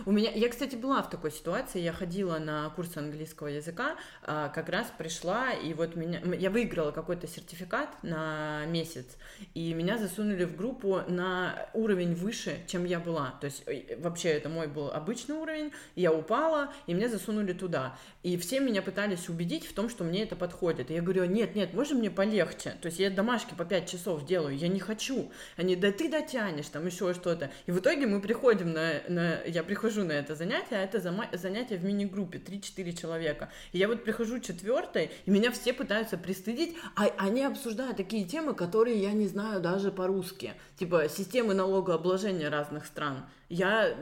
У 0.05 0.13
меня, 0.13 0.31
я, 0.33 0.49
кстати, 0.49 0.75
была 0.77 1.03
в 1.03 1.11
такой 1.11 1.31
ситуации, 1.31 1.81
я 1.81 1.93
ходила 1.93 2.39
на 2.39 2.69
курсы 2.71 2.99
английского 2.99 3.49
языка, 3.49 3.97
а, 4.23 4.49
как 4.49 4.69
раз 4.69 4.93
пришла, 4.97 5.53
и 5.53 5.75
вот 5.75 5.97
меня, 5.97 6.21
я 6.37 6.51
выиграла 6.51 6.91
какой-то 6.91 7.27
сертификат 7.27 8.03
на 8.03 8.67
месяц, 8.67 9.07
и 9.55 9.73
меня 9.75 9.97
засунули 9.97 10.45
в 10.45 10.57
группу 10.57 11.03
на 11.09 11.69
уровень 11.73 12.15
выше, 12.15 12.59
чем 12.67 12.85
я 12.85 12.99
была, 12.99 13.35
то 13.41 13.47
есть 13.47 13.63
э, 13.67 13.97
вообще 13.99 14.31
это 14.31 14.49
мой 14.49 14.67
был 14.67 14.91
обычный 14.91 15.37
уровень, 15.37 15.73
я 15.95 16.13
упала, 16.13 16.73
и 16.87 16.95
меня 16.95 17.09
засунули 17.09 17.53
туда, 17.53 17.97
и 18.23 18.37
все 18.37 18.61
меня 18.61 18.83
пытались 18.83 19.29
убедить 19.29 19.67
в 19.67 19.73
том, 19.73 19.89
что 19.89 20.05
мне 20.05 20.25
это 20.25 20.37
подходит, 20.37 20.91
и 20.91 20.95
я 20.95 21.01
говорю, 21.03 21.25
нет, 21.25 21.55
нет, 21.55 21.75
можно 21.75 21.97
мне 21.97 22.11
полегче, 22.11 22.75
то 22.83 22.87
есть 22.87 22.99
я 22.99 23.09
домашки 23.09 23.55
по 23.55 23.65
5 23.65 23.91
часов 23.91 24.27
делаю, 24.27 24.57
я 24.57 24.69
не 24.69 24.81
хочу, 24.81 25.31
они, 25.57 25.77
да 25.77 25.93
ты 25.93 26.11
дотянешь, 26.11 26.67
там 26.69 26.87
еще 26.87 27.15
что-то, 27.15 27.51
и 27.67 27.71
в 27.71 27.79
итоге 27.79 28.07
мы 28.07 28.21
приходим 28.21 28.73
на, 28.73 29.03
на 29.09 29.43
я 29.45 29.63
прихожу 29.63 29.76
прихожу 29.77 30.05
на 30.05 30.13
это 30.13 30.35
занятие, 30.35 30.77
а 30.77 30.83
это 30.83 31.01
занятие 31.37 31.77
в 31.77 31.85
мини-группе, 31.85 32.39
3-4 32.39 32.93
человека. 32.99 33.51
И 33.73 33.79
я 33.79 33.89
вот 33.89 34.05
прихожу 34.05 34.41
четвертой, 34.41 35.11
и 35.27 35.31
меня 35.31 35.51
все 35.51 35.75
пытаются 35.75 36.17
пристыдить, 36.17 36.75
а 36.95 37.09
они 37.19 37.45
обсуждают 37.45 37.99
такие 37.99 38.25
темы, 38.25 38.55
которые 38.55 39.03
я 39.03 39.13
не 39.13 39.29
знаю 39.29 39.61
даже 39.61 39.93
по-русски. 39.93 40.55
Типа 40.79 41.09
системы 41.11 41.53
налогообложения 41.53 42.49
разных 42.49 42.87
стран. 42.87 43.27
Я, 43.51 43.95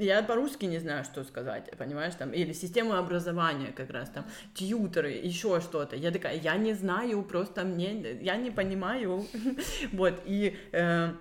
я 0.00 0.22
по-русски 0.24 0.64
не 0.66 0.80
знаю, 0.80 1.04
что 1.04 1.22
сказать, 1.22 1.70
понимаешь, 1.78 2.14
там, 2.16 2.32
или 2.32 2.52
система 2.52 2.98
образования 2.98 3.72
как 3.74 3.90
раз, 3.90 4.10
там, 4.10 4.24
тьютеры, 4.54 5.12
еще 5.12 5.60
что-то. 5.60 5.94
Я 5.94 6.10
такая, 6.10 6.36
я 6.40 6.56
не 6.56 6.74
знаю, 6.74 7.22
просто 7.22 7.62
мне, 7.62 8.18
я 8.20 8.36
не 8.36 8.50
понимаю. 8.50 9.24
Вот, 9.92 10.14
и... 10.26 10.56
Э, 10.72 11.12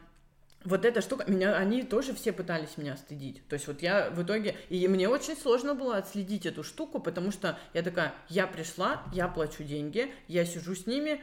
вот 0.63 0.85
эта 0.85 1.01
штука, 1.01 1.29
меня, 1.29 1.55
они 1.55 1.83
тоже 1.83 2.13
все 2.13 2.33
пытались 2.33 2.77
меня 2.77 2.97
стыдить. 2.97 3.41
То 3.47 3.53
есть 3.53 3.67
вот 3.67 3.81
я 3.81 4.09
в 4.09 4.21
итоге, 4.23 4.55
и 4.69 4.87
мне 4.87 5.07
очень 5.07 5.37
сложно 5.37 5.73
было 5.73 5.97
отследить 5.97 6.45
эту 6.45 6.63
штуку, 6.63 6.99
потому 6.99 7.31
что 7.31 7.57
я 7.73 7.81
такая, 7.81 8.13
я 8.27 8.45
пришла, 8.45 9.03
я 9.13 9.27
плачу 9.27 9.63
деньги, 9.63 10.13
я 10.27 10.45
сижу 10.45 10.75
с 10.75 10.85
ними, 10.85 11.21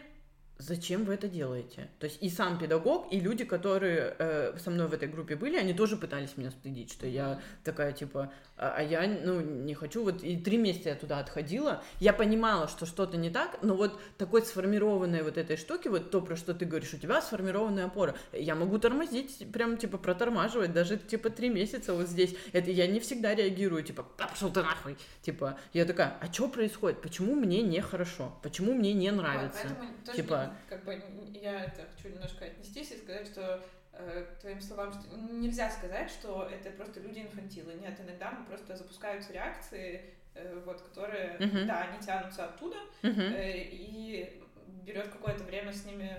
зачем 0.58 1.04
вы 1.04 1.14
это 1.14 1.28
делаете? 1.28 1.88
То 1.98 2.06
есть 2.06 2.22
и 2.22 2.30
сам 2.30 2.58
педагог, 2.58 3.12
и 3.12 3.20
люди, 3.20 3.44
которые 3.44 4.16
э, 4.18 4.56
со 4.58 4.70
мной 4.70 4.86
в 4.88 4.94
этой 4.94 5.08
группе 5.08 5.36
были, 5.36 5.56
они 5.56 5.74
тоже 5.74 5.96
пытались 5.96 6.36
меня 6.36 6.50
стыдить, 6.50 6.92
что 6.92 7.06
я 7.06 7.40
такая, 7.62 7.92
типа, 7.92 8.32
а, 8.56 8.74
а 8.78 8.82
я, 8.82 9.06
ну, 9.06 9.40
не 9.40 9.74
хочу, 9.74 10.02
вот 10.02 10.22
и 10.22 10.36
три 10.36 10.56
месяца 10.56 10.90
я 10.90 10.94
туда 10.94 11.18
отходила, 11.18 11.82
я 12.00 12.12
понимала, 12.12 12.68
что 12.68 12.86
что-то 12.86 13.16
не 13.16 13.30
так, 13.30 13.58
но 13.62 13.74
вот 13.74 14.00
такой 14.16 14.42
сформированной 14.42 15.22
вот 15.22 15.36
этой 15.36 15.56
штуки, 15.56 15.88
вот 15.88 16.10
то, 16.10 16.22
про 16.22 16.36
что 16.36 16.54
ты 16.54 16.64
говоришь, 16.64 16.94
у 16.94 16.98
тебя 16.98 17.20
сформированная 17.20 17.86
опора, 17.86 18.14
я 18.32 18.54
могу 18.54 18.78
тормозить, 18.78 19.46
прям, 19.52 19.76
типа, 19.76 19.98
протормаживать, 19.98 20.72
даже, 20.72 20.96
типа, 20.96 21.28
три 21.30 21.50
месяца 21.50 21.92
вот 21.92 22.08
здесь, 22.08 22.34
это 22.52 22.70
я 22.70 22.86
не 22.86 23.00
всегда 23.00 23.34
реагирую, 23.34 23.82
типа, 23.82 24.04
пошел 24.16 24.50
ты 24.50 24.62
нахуй, 24.62 24.96
типа, 25.20 25.58
я 25.74 25.84
такая, 25.84 26.16
а 26.20 26.32
что 26.32 26.48
происходит, 26.48 27.02
почему 27.02 27.34
мне 27.34 27.62
нехорошо, 27.62 28.32
почему 28.42 28.72
мне 28.72 28.94
не 28.94 29.10
нравится, 29.10 29.68
вот, 30.06 30.14
типа, 30.14 30.45
как 30.68 30.85
бы 30.85 31.02
я 31.35 31.64
это 31.64 31.87
хочу 31.94 32.14
немножко 32.14 32.44
отнестись 32.44 32.92
и 32.92 32.98
сказать, 32.98 33.26
что 33.26 33.62
э, 33.92 34.26
твоим 34.40 34.61
словам, 34.61 34.92
что 34.92 35.16
нельзя 35.16 35.70
сказать, 35.70 36.11
что 36.11 36.48
это 36.50 36.70
просто 36.70 37.00
люди 37.00 37.20
инфантилы. 37.20 37.74
Нет, 37.74 37.98
иногда 38.00 38.30
мы 38.30 38.44
просто 38.46 38.76
запускаются 38.76 39.32
реакции 39.32 40.14
э, 40.35 40.62
вот, 40.64 40.82
которые, 40.82 41.37
uh-huh. 41.38 41.64
да, 41.64 41.82
они 41.82 42.00
тянутся 42.04 42.46
оттуда, 42.46 42.76
uh-huh. 43.02 43.68
и 43.70 44.42
берет 44.85 45.09
какое-то 45.09 45.44
время 45.44 45.72
с 45.72 45.85
ними 45.85 46.11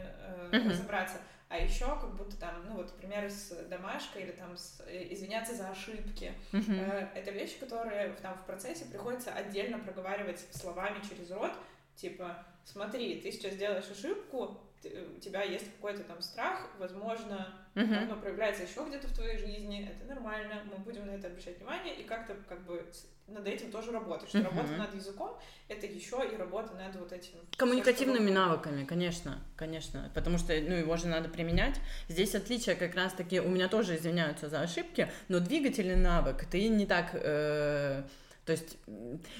uh-huh. 0.51 0.69
разобраться. 0.69 1.17
А 1.49 1.57
еще 1.57 1.85
как 1.85 2.13
будто 2.15 2.37
там, 2.37 2.65
ну 2.65 2.75
вот, 2.75 2.91
например, 2.93 3.29
с 3.29 3.55
домашкой 3.69 4.23
или 4.23 4.31
там 4.31 4.57
с, 4.57 4.83
извиняться 4.89 5.55
за 5.55 5.69
ошибки. 5.69 6.33
Uh-huh. 6.51 7.09
Это 7.15 7.31
вещи, 7.31 7.57
которые 7.57 8.09
там 8.21 8.35
в 8.37 8.45
процессе 8.45 8.83
приходится 8.85 9.31
отдельно 9.31 9.79
проговаривать 9.79 10.45
словами 10.51 10.99
через 11.07 11.31
рот, 11.31 11.53
типа, 11.95 12.45
смотри, 12.71 13.21
ты 13.21 13.31
сейчас 13.31 13.55
делаешь 13.55 13.85
ошибку, 13.89 14.59
у 14.83 15.19
тебя 15.19 15.43
есть 15.43 15.65
какой-то 15.75 16.03
там 16.03 16.21
страх, 16.21 16.69
возможно, 16.77 17.47
uh-huh. 17.75 18.03
оно 18.03 18.15
проявляется 18.15 18.63
еще 18.63 18.85
где-то 18.87 19.07
в 19.07 19.13
твоей 19.13 19.37
жизни, 19.37 19.89
это 19.89 20.13
нормально, 20.13 20.63
мы 20.65 20.77
будем 20.77 21.07
на 21.07 21.11
это 21.11 21.27
обращать 21.27 21.57
внимание 21.57 21.95
и 21.95 22.03
как-то 22.03 22.35
как 22.47 22.63
бы 22.65 22.85
над 23.27 23.45
этим 23.47 23.71
тоже 23.71 23.91
работать, 23.91 24.29
что 24.29 24.37
uh-huh. 24.37 24.43
работа 24.43 24.73
над 24.73 24.93
языком 24.93 25.37
это 25.67 25.87
еще 25.87 26.23
и 26.31 26.37
работа 26.37 26.73
над 26.75 26.95
вот 26.95 27.11
этим 27.11 27.33
коммуникативными 27.57 28.29
навыками, 28.29 28.85
конечно, 28.85 29.41
конечно, 29.55 30.11
потому 30.13 30.37
что 30.37 30.53
ну 30.53 30.75
его 30.75 30.95
же 30.95 31.07
надо 31.07 31.27
применять. 31.27 31.75
Здесь 32.07 32.35
отличие 32.35 32.75
как 32.75 32.95
раз 32.95 33.13
таки 33.13 33.39
у 33.39 33.49
меня 33.49 33.67
тоже 33.67 33.95
извиняются 33.95 34.47
за 34.47 34.61
ошибки, 34.61 35.11
но 35.27 35.39
двигательный 35.39 35.97
навык 35.97 36.45
ты 36.45 36.67
не 36.69 36.85
так, 36.85 37.09
э, 37.13 38.03
то 38.45 38.51
есть 38.51 38.77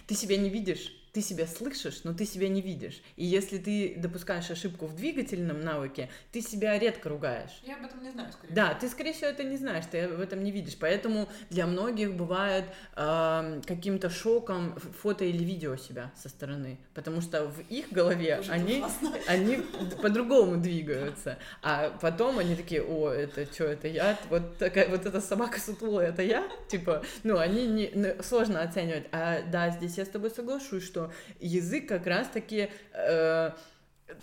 ты 0.07 0.15
себя 0.15 0.35
не 0.35 0.49
видишь 0.49 0.91
ты 1.17 1.23
себя 1.23 1.47
слышишь, 1.47 2.01
но 2.03 2.13
ты 2.13 2.25
себя 2.25 2.47
не 2.47 2.61
видишь. 2.61 3.01
И 3.15 3.25
если 3.25 3.57
ты 3.57 3.95
допускаешь 3.97 4.51
ошибку 4.51 4.85
в 4.85 4.95
двигательном 4.95 5.61
навыке, 5.61 6.11
ты 6.31 6.41
себя 6.41 6.77
редко 6.77 7.09
ругаешь. 7.09 7.59
Я 7.63 7.77
об 7.77 7.85
этом 7.85 8.03
не 8.03 8.11
знаю, 8.11 8.31
скорее 8.31 8.53
Да, 8.53 8.75
ты, 8.75 8.87
скорее 8.87 9.13
всего, 9.13 9.29
это 9.31 9.43
не 9.43 9.57
знаешь, 9.57 9.85
ты 9.89 10.01
об 10.01 10.19
этом 10.19 10.43
не 10.43 10.51
видишь. 10.51 10.77
Поэтому 10.79 11.27
для 11.49 11.65
многих 11.65 12.13
бывает 12.13 12.65
э, 12.95 13.61
каким-то 13.65 14.11
шоком 14.11 14.75
фото 15.01 15.25
или 15.25 15.43
видео 15.43 15.75
себя 15.75 16.11
со 16.15 16.29
стороны. 16.29 16.77
Потому 16.93 17.21
что 17.21 17.45
в 17.45 17.61
их 17.61 17.91
голове 17.91 18.39
они, 18.47 18.83
они 19.27 19.63
по-другому 20.03 20.57
двигаются. 20.61 21.39
А 21.63 21.97
потом 21.99 22.37
они 22.37 22.55
такие, 22.55 22.83
о, 22.83 23.09
это 23.09 23.51
что, 23.51 23.63
это 23.63 23.87
я? 23.87 24.19
Вот, 24.29 24.59
такая, 24.59 24.87
вот 24.87 25.03
эта 25.07 25.19
собака 25.19 25.59
сутулая, 25.59 26.09
это 26.09 26.21
я? 26.21 26.47
Типа, 26.67 27.01
ну, 27.23 27.39
они 27.39 27.65
не, 27.65 27.91
ну, 27.95 28.21
сложно 28.21 28.61
оценивать. 28.61 29.05
А 29.11 29.41
да, 29.41 29.71
здесь 29.71 29.97
я 29.97 30.05
с 30.05 30.09
тобой 30.09 30.29
соглашусь, 30.29 30.83
что 30.83 31.06
язык 31.39 31.87
как 31.87 32.05
раз-таки 32.07 32.69
э, 32.93 33.51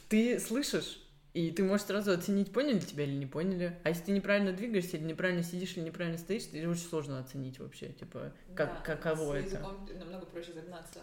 ты 0.08 0.40
слышишь, 0.40 1.00
и 1.34 1.50
ты 1.50 1.64
можешь 1.64 1.86
сразу 1.86 2.12
оценить, 2.12 2.52
поняли 2.52 2.78
тебя 2.78 3.04
или 3.04 3.14
не 3.14 3.26
поняли. 3.26 3.76
А 3.82 3.88
если 3.88 4.04
ты 4.04 4.12
неправильно 4.12 4.52
двигаешься, 4.52 4.96
или 4.96 5.04
неправильно 5.04 5.42
сидишь, 5.42 5.76
или 5.76 5.84
неправильно 5.84 6.16
стоишь, 6.16 6.44
это 6.52 6.68
очень 6.68 6.82
сложно 6.82 7.18
оценить 7.18 7.58
вообще, 7.58 7.88
типа, 7.88 8.32
как, 8.54 8.74
да, 8.74 8.80
каково 8.94 9.40
с 9.40 9.46
это. 9.46 9.60
намного 9.98 10.26
проще 10.26 10.52
загнаться. 10.52 11.00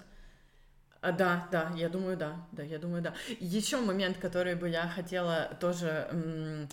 А, 1.02 1.12
да, 1.12 1.48
да, 1.52 1.72
я 1.76 1.90
думаю, 1.90 2.16
да, 2.16 2.36
да, 2.52 2.62
я 2.62 2.78
думаю, 2.78 3.02
да. 3.02 3.16
Еще 3.40 3.78
момент, 3.78 4.18
который 4.20 4.54
бы 4.54 4.70
я 4.70 4.88
хотела 4.88 5.58
тоже 5.60 6.08
м, 6.12 6.70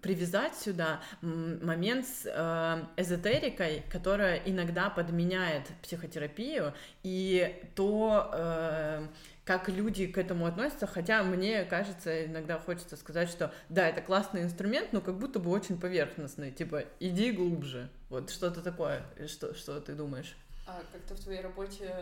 привязать 0.00 0.56
сюда, 0.56 1.02
м, 1.20 1.62
момент 1.64 2.06
с 2.06 2.22
э, 2.24 2.84
эзотерикой, 2.96 3.84
которая 3.90 4.36
иногда 4.46 4.88
подменяет 4.88 5.64
психотерапию, 5.82 6.72
и 7.02 7.62
то, 7.74 8.30
э, 8.32 9.06
как 9.44 9.68
люди 9.68 10.06
к 10.06 10.16
этому 10.16 10.46
относятся, 10.46 10.86
хотя 10.86 11.22
мне 11.22 11.62
кажется, 11.66 12.24
иногда 12.24 12.58
хочется 12.58 12.96
сказать, 12.96 13.28
что 13.28 13.52
да, 13.68 13.86
это 13.90 14.00
классный 14.00 14.42
инструмент, 14.42 14.94
но 14.94 15.02
как 15.02 15.18
будто 15.18 15.38
бы 15.38 15.50
очень 15.50 15.78
поверхностный, 15.78 16.50
типа, 16.50 16.84
иди 16.98 17.30
глубже, 17.30 17.90
вот 18.08 18.30
что-то 18.30 18.62
такое, 18.62 19.02
что, 19.26 19.54
что 19.54 19.78
ты 19.82 19.92
думаешь? 19.92 20.34
А 20.66 20.80
как-то 20.92 21.14
в 21.14 21.20
твоей 21.20 21.42
работе 21.42 21.94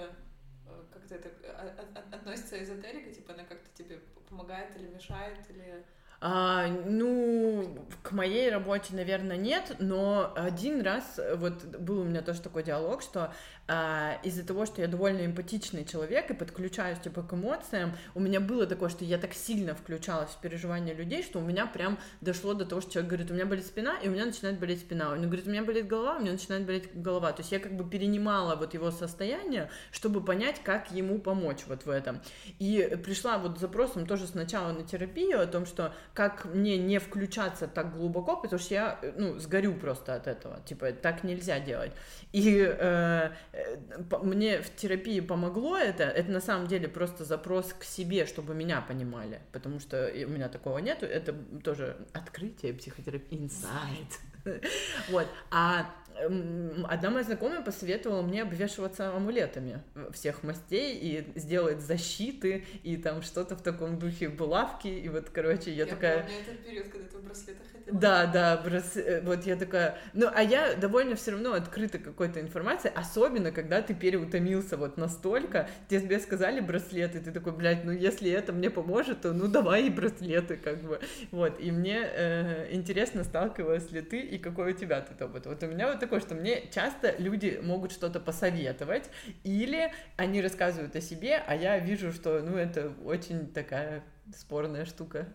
как-то 0.92 1.14
это 1.14 1.30
а, 1.48 2.06
относится 2.12 2.62
эзотерика, 2.62 3.12
типа 3.12 3.32
она 3.32 3.44
как-то 3.44 3.68
тебе 3.74 4.00
помогает 4.28 4.76
или 4.76 4.88
мешает, 4.88 5.38
или... 5.50 5.84
А, 6.26 6.68
ну, 6.86 7.86
к 8.02 8.12
моей 8.12 8.48
работе, 8.48 8.96
наверное, 8.96 9.36
нет, 9.36 9.76
но 9.78 10.32
один 10.34 10.80
раз 10.80 11.20
вот 11.34 11.62
был 11.64 12.00
у 12.00 12.04
меня 12.04 12.22
тоже 12.22 12.40
такой 12.40 12.62
диалог, 12.62 13.02
что 13.02 13.34
а, 13.66 14.18
из-за 14.22 14.42
того, 14.42 14.64
что 14.64 14.80
я 14.80 14.88
довольно 14.88 15.26
эмпатичный 15.26 15.84
человек 15.84 16.30
и 16.30 16.34
подключаюсь 16.34 16.98
типа 16.98 17.22
к 17.22 17.34
эмоциям, 17.34 17.92
у 18.14 18.20
меня 18.20 18.40
было 18.40 18.66
такое, 18.66 18.88
что 18.88 19.04
я 19.04 19.18
так 19.18 19.34
сильно 19.34 19.74
включалась 19.74 20.30
в 20.30 20.40
переживания 20.40 20.94
людей, 20.94 21.22
что 21.22 21.40
у 21.40 21.42
меня 21.42 21.66
прям 21.66 21.98
дошло 22.22 22.54
до 22.54 22.64
того, 22.64 22.80
что 22.80 22.92
человек 22.92 23.10
говорит, 23.10 23.30
у 23.30 23.34
меня 23.34 23.44
болит 23.44 23.66
спина, 23.66 23.98
и 24.02 24.08
у 24.08 24.10
меня 24.10 24.24
начинает 24.24 24.58
болеть 24.58 24.80
спина. 24.80 25.12
Он 25.12 25.20
говорит, 25.22 25.46
у 25.46 25.50
меня 25.50 25.62
болит 25.62 25.86
голова, 25.86 26.16
у 26.16 26.20
меня 26.20 26.32
начинает 26.32 26.64
болеть 26.64 26.88
голова. 26.94 27.32
То 27.32 27.40
есть 27.40 27.52
я 27.52 27.58
как 27.58 27.76
бы 27.76 27.88
перенимала 27.88 28.56
вот 28.56 28.72
его 28.72 28.90
состояние, 28.90 29.70
чтобы 29.90 30.22
понять, 30.22 30.62
как 30.62 30.90
ему 30.90 31.18
помочь 31.18 31.64
вот 31.66 31.84
в 31.84 31.90
этом. 31.90 32.22
И 32.58 32.98
пришла 33.04 33.36
вот 33.36 33.58
с 33.58 33.60
запросом 33.60 34.06
тоже 34.06 34.26
сначала 34.26 34.72
на 34.72 34.84
терапию 34.84 35.40
о 35.40 35.46
том, 35.46 35.66
что 35.66 35.94
как 36.14 36.44
мне 36.46 36.78
не 36.78 36.98
включаться 36.98 37.66
так 37.66 37.96
глубоко, 37.96 38.36
потому 38.36 38.58
что 38.60 38.74
я, 38.74 39.00
ну, 39.16 39.38
сгорю 39.38 39.74
просто 39.74 40.14
от 40.14 40.26
этого. 40.26 40.60
Типа, 40.64 40.92
так 40.92 41.24
нельзя 41.24 41.58
делать. 41.60 41.92
И 42.32 42.58
э, 42.58 43.24
Э, 43.52 43.76
мне 44.22 44.60
в 44.60 44.74
терапии 44.74 45.20
помогло 45.20 45.76
это, 45.76 46.04
это 46.04 46.30
на 46.30 46.40
самом 46.40 46.66
деле 46.66 46.88
просто 46.88 47.24
запрос 47.24 47.72
к 47.72 47.84
себе, 47.84 48.26
чтобы 48.26 48.54
меня 48.54 48.80
понимали, 48.80 49.40
потому 49.52 49.80
что 49.80 50.10
у 50.14 50.30
меня 50.30 50.48
такого 50.48 50.78
нету, 50.78 51.06
это 51.06 51.34
тоже 51.62 51.96
открытие 52.12 52.74
психотерапии, 52.74 53.38
инсайт. 53.38 54.20
Вот. 55.08 55.26
А 55.50 55.90
одна 56.16 57.10
моя 57.10 57.24
знакомая 57.24 57.62
посоветовала 57.62 58.22
мне 58.22 58.42
обвешиваться 58.42 59.14
амулетами 59.14 59.82
всех 60.12 60.42
мастей 60.42 60.96
и 60.96 61.38
сделать 61.38 61.80
защиты 61.80 62.64
и 62.82 62.96
там 62.96 63.22
что-то 63.22 63.56
в 63.56 63.62
таком 63.62 63.98
духе 63.98 64.28
булавки. 64.28 64.88
И 64.88 65.08
вот, 65.08 65.30
короче, 65.30 65.70
я, 65.70 65.84
я 65.84 65.86
такая... 65.86 66.22
Помню 66.22 66.36
этот 66.40 66.64
период, 66.64 66.88
когда 66.88 67.08
ты 67.08 67.18
в 67.18 67.24
браслетах 67.24 67.66
ходила. 67.72 68.00
Да, 68.00 68.26
да, 68.26 68.56
брас... 68.56 68.96
Э, 68.96 69.22
вот 69.22 69.44
я 69.44 69.56
такая... 69.56 69.98
Ну, 70.12 70.28
а 70.32 70.42
я 70.42 70.74
довольно 70.74 71.16
все 71.16 71.32
равно 71.32 71.54
открыта 71.54 71.98
какой-то 71.98 72.40
информации, 72.40 72.92
особенно 72.94 73.50
когда 73.50 73.82
ты 73.82 73.94
переутомился 73.94 74.76
вот 74.76 74.96
настолько, 74.96 75.68
тебе 75.88 76.20
сказали 76.20 76.60
браслеты, 76.60 77.20
ты 77.20 77.32
такой, 77.32 77.52
блядь, 77.52 77.84
ну 77.84 77.90
если 77.90 78.30
это 78.30 78.52
мне 78.52 78.70
поможет, 78.70 79.22
то 79.22 79.32
ну 79.32 79.48
давай 79.48 79.86
и 79.86 79.90
браслеты, 79.90 80.56
как 80.56 80.82
бы. 80.82 81.00
Вот, 81.30 81.60
и 81.60 81.72
мне 81.72 82.00
э, 82.02 82.68
интересно, 82.72 83.24
сталкивалась 83.24 83.90
ли 83.90 84.00
ты 84.00 84.20
и 84.20 84.38
какой 84.38 84.72
у 84.72 84.76
тебя 84.76 85.00
тут 85.00 85.20
опыт. 85.20 85.46
Вот 85.46 85.62
у 85.62 85.66
меня 85.66 85.90
вот 85.90 86.03
такое, 86.04 86.20
что 86.20 86.34
мне 86.34 86.68
часто 86.70 87.16
люди 87.16 87.58
могут 87.62 87.90
что-то 87.90 88.20
посоветовать, 88.20 89.10
или 89.42 89.90
они 90.16 90.42
рассказывают 90.42 90.94
о 90.96 91.00
себе, 91.00 91.36
а 91.46 91.56
я 91.56 91.78
вижу, 91.78 92.12
что, 92.12 92.42
ну, 92.42 92.56
это 92.56 92.92
очень 93.04 93.50
такая 93.52 94.04
спорная 94.36 94.84
штука. 94.84 95.26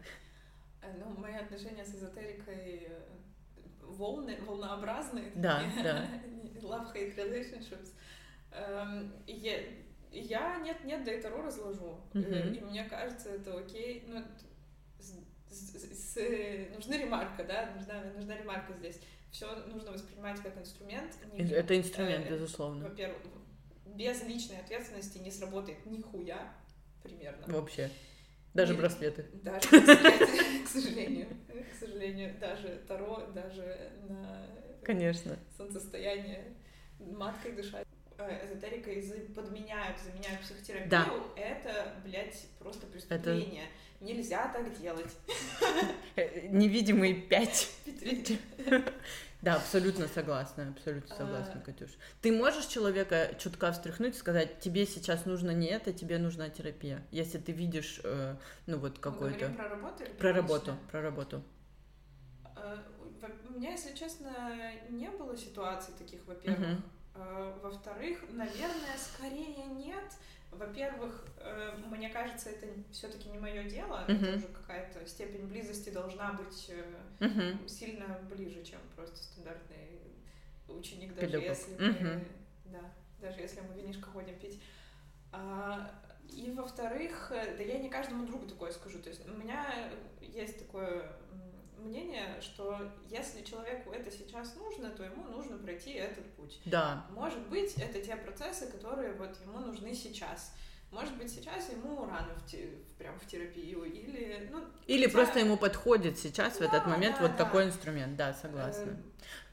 Э, 0.82 0.93
ну, 0.99 1.19
мои 1.19 1.36
отношения 1.36 1.84
с 1.84 1.95
эзотерикой 1.95 2.88
э, 2.88 3.01
волны, 3.82 4.38
волнообразные. 4.45 5.32
Да, 5.36 5.63
да. 5.84 6.05
Love-hate 6.62 7.15
relationships. 7.15 7.93
Эм, 8.51 9.12
я, 9.25 9.58
я 10.12 10.60
нет, 10.60 10.84
нет, 10.84 11.03
да 11.03 11.13
и 11.13 11.21
Таро 11.21 11.41
разложу. 11.41 11.99
Mm-hmm. 12.13 12.58
И 12.58 12.62
мне 12.62 12.84
кажется, 12.84 13.29
это 13.29 13.58
окей. 13.58 14.03
Ну, 14.08 14.23
с, 14.99 15.15
с, 15.49 16.13
с, 16.13 16.75
нужна 16.75 16.97
ремарка, 16.97 17.43
да, 17.43 17.71
нужна, 17.75 18.03
нужна 18.15 18.38
ремарка 18.38 18.73
здесь 18.73 18.99
все 19.31 19.53
нужно 19.67 19.91
воспринимать 19.91 20.41
как 20.41 20.57
инструмент. 20.57 21.15
Не, 21.33 21.49
Это 21.51 21.77
инструмент, 21.77 22.25
э, 22.27 22.31
безусловно. 22.31 22.87
Во-первых, 22.89 23.21
без 23.85 24.23
личной 24.23 24.59
ответственности 24.59 25.17
не 25.17 25.31
сработает 25.31 25.85
нихуя 25.85 26.53
примерно. 27.03 27.45
Вообще. 27.47 27.89
Даже 28.53 28.73
И, 28.73 28.77
браслеты. 28.77 29.25
Даже 29.43 29.69
браслеты, 29.69 30.63
к 30.65 30.67
сожалению. 30.67 31.27
К 31.47 31.79
сожалению, 31.79 32.39
даже 32.39 32.83
Таро, 32.87 33.27
даже 33.33 33.91
на 34.07 34.47
Конечно. 34.83 35.37
солнцестояние 35.55 36.55
маткой 36.99 37.51
дышать 37.53 37.85
э, 37.85 37.88
эзотерика 38.27 38.89
подменяют, 39.34 39.97
заменяют 39.99 40.41
психотерапию, 40.41 40.89
да. 40.89 41.08
это, 41.36 41.93
блядь, 42.03 42.47
просто 42.60 42.88
преступление. 42.88 43.63
Это... 43.63 44.05
Нельзя 44.05 44.47
так 44.53 44.79
делать. 44.79 45.13
Э, 46.15 46.47
невидимые 46.47 47.15
пять. 47.15 47.69
Да, 49.41 49.55
абсолютно 49.55 50.08
согласна, 50.10 50.73
абсолютно 50.75 51.15
согласна, 51.15 51.62
а. 51.62 51.65
Катюш. 51.65 51.91
Ты 52.21 52.32
можешь 52.34 52.65
человека 52.65 53.34
чутка 53.39 53.71
встряхнуть 53.71 54.15
и 54.15 54.17
сказать, 54.17 54.60
тебе 54.60 54.86
сейчас 54.86 55.25
нужно 55.25 55.51
не 55.51 55.67
это, 55.67 55.93
тебе 55.93 56.17
нужна 56.17 56.50
терапия, 56.50 57.02
если 57.12 57.37
ты 57.37 57.54
видишь, 57.54 58.02
э, 58.04 58.35
ну 58.67 58.77
вот 58.79 59.00
какой-то... 59.00 59.50
Про 59.52 59.69
работу 59.69 60.04
или 60.04 60.12
про 60.12 60.33
работу? 60.33 60.77
Про 60.91 61.02
работу. 61.02 61.43
У 63.48 63.54
меня, 63.54 63.71
если 63.71 63.96
честно, 63.96 64.29
не 64.89 65.10
было 65.10 65.37
ситуаций 65.37 65.93
таких, 65.98 66.25
во-первых. 66.25 66.79
Во-вторых, 67.61 68.23
наверное, 68.29 68.97
скорее 68.97 69.65
нет, 69.65 70.05
во-первых, 70.51 71.25
э, 71.37 71.77
мне 71.89 72.09
кажется, 72.09 72.49
это 72.49 72.67
все-таки 72.91 73.29
не 73.29 73.37
мое 73.37 73.63
дело, 73.63 74.05
uh-huh. 74.07 74.15
это 74.15 74.37
уже 74.37 74.47
какая-то 74.47 75.05
степень 75.05 75.47
близости 75.47 75.89
должна 75.89 76.33
быть 76.33 76.71
uh-huh. 77.19 77.67
сильно 77.67 78.19
ближе, 78.29 78.63
чем 78.63 78.79
просто 78.95 79.17
стандартный 79.17 80.01
ученик, 80.67 81.13
даже 81.13 81.27
Педагог. 81.27 81.49
если 81.49 81.73
мы, 81.73 81.87
uh-huh. 81.87 82.27
да, 82.65 82.81
даже 83.21 83.39
если 83.41 83.61
мы 83.61 83.75
винишко 83.75 84.09
ходим 84.09 84.37
пить. 84.39 84.61
А, 85.31 85.91
и 86.29 86.51
во-вторых, 86.51 87.27
да 87.31 87.63
я 87.63 87.79
не 87.79 87.89
каждому 87.89 88.25
другу 88.25 88.47
такое 88.47 88.71
скажу. 88.71 88.99
То 88.99 89.09
есть 89.09 89.27
у 89.27 89.33
меня 89.33 89.91
есть 90.21 90.59
такое 90.59 91.11
мнение, 91.80 92.40
что 92.42 92.92
если 93.10 93.44
человеку 93.44 93.92
это 93.92 94.12
сейчас 94.12 94.56
нужно, 94.56 94.90
то 94.92 95.04
ему 95.04 95.23
нужно 95.23 95.58
пройти 95.58 95.92
этот 95.94 96.25
путь. 96.34 96.60
Да. 96.65 97.06
Может 97.12 97.48
быть, 97.50 97.75
это 97.75 98.00
те 98.02 98.15
процессы, 98.15 98.67
которые 98.67 99.13
вот 99.13 99.38
ему 99.42 99.60
нужны 99.60 99.94
сейчас. 99.94 100.54
Может 100.92 101.15
быть, 101.17 101.32
сейчас 101.32 101.69
ему 101.69 102.06
рано 102.06 102.34
в 102.36 102.46
те, 102.50 102.69
прям 102.98 103.17
в 103.19 103.25
терапию, 103.27 103.84
или... 103.84 104.50
Ну, 104.52 104.63
или 104.88 105.06
хотя... 105.06 105.17
просто 105.17 105.40
ему 105.40 105.56
подходит 105.56 106.17
сейчас, 106.17 106.58
да, 106.58 106.65
в 106.65 106.67
этот 106.67 106.88
момент, 106.88 107.17
да, 107.17 107.27
вот 107.27 107.32
да. 107.38 107.46
такой 107.46 107.65
инструмент, 107.65 108.15
да, 108.15 108.34
согласна. 108.34 108.92
Э... 108.92 108.96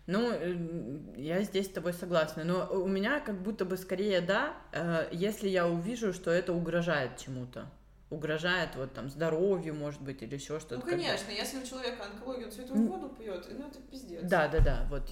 Ну, 0.06 1.12
я 1.16 1.42
здесь 1.42 1.66
с 1.66 1.70
тобой 1.70 1.92
согласна, 1.92 2.44
но 2.44 2.66
у 2.70 2.86
меня 2.86 3.20
как 3.20 3.42
будто 3.42 3.64
бы 3.64 3.76
скорее 3.76 4.20
да, 4.20 4.54
э, 4.72 5.08
если 5.12 5.48
я 5.48 5.66
увижу, 5.66 6.12
что 6.12 6.30
это 6.30 6.52
угрожает 6.52 7.18
чему-то 7.18 7.68
угрожает 8.08 8.76
вот 8.76 8.92
там 8.94 9.08
здоровью, 9.10 9.74
может 9.74 10.00
быть, 10.00 10.22
или 10.22 10.34
еще 10.34 10.60
что-то. 10.60 10.76
Ну, 10.76 10.82
конечно, 10.82 11.26
когда... 11.26 11.32
если 11.32 11.58
у 11.58 11.66
человека 11.66 12.04
онкология, 12.04 12.46
он 12.46 12.52
святую 12.52 12.86
воду 12.86 13.08
пьет, 13.08 13.46
ну 13.50 13.66
это 13.66 13.80
пиздец. 13.90 14.20
Да, 14.22 14.46
да, 14.46 14.60
да, 14.60 14.86
вот. 14.90 15.10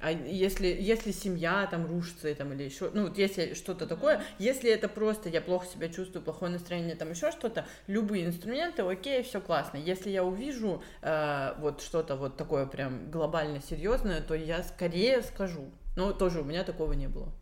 А 0.00 0.10
если, 0.10 0.66
если 0.66 1.10
семья 1.10 1.66
там 1.70 1.86
рушится 1.86 2.34
там, 2.34 2.52
или 2.52 2.64
еще, 2.64 2.90
ну 2.92 3.04
вот 3.04 3.16
если 3.16 3.54
что-то 3.54 3.86
такое, 3.86 4.18
mm-hmm. 4.18 4.34
если 4.38 4.70
это 4.70 4.88
просто 4.88 5.30
я 5.30 5.40
плохо 5.40 5.66
себя 5.66 5.88
чувствую, 5.88 6.22
плохое 6.22 6.52
настроение, 6.52 6.96
там 6.96 7.10
еще 7.10 7.30
что-то, 7.30 7.66
любые 7.86 8.26
инструменты, 8.26 8.82
окей, 8.82 9.22
все 9.22 9.40
классно. 9.40 9.78
Если 9.78 10.10
я 10.10 10.22
увижу 10.22 10.82
э, 11.00 11.54
вот 11.58 11.80
что-то 11.80 12.16
вот 12.16 12.36
такое 12.36 12.66
прям 12.66 13.10
глобально 13.10 13.62
серьезное, 13.62 14.20
то 14.20 14.34
я 14.34 14.62
скорее 14.62 15.22
скажу. 15.22 15.70
Но 15.96 16.12
тоже 16.12 16.40
у 16.40 16.44
меня 16.44 16.64
такого 16.64 16.92
не 16.92 17.08
было. 17.08 17.32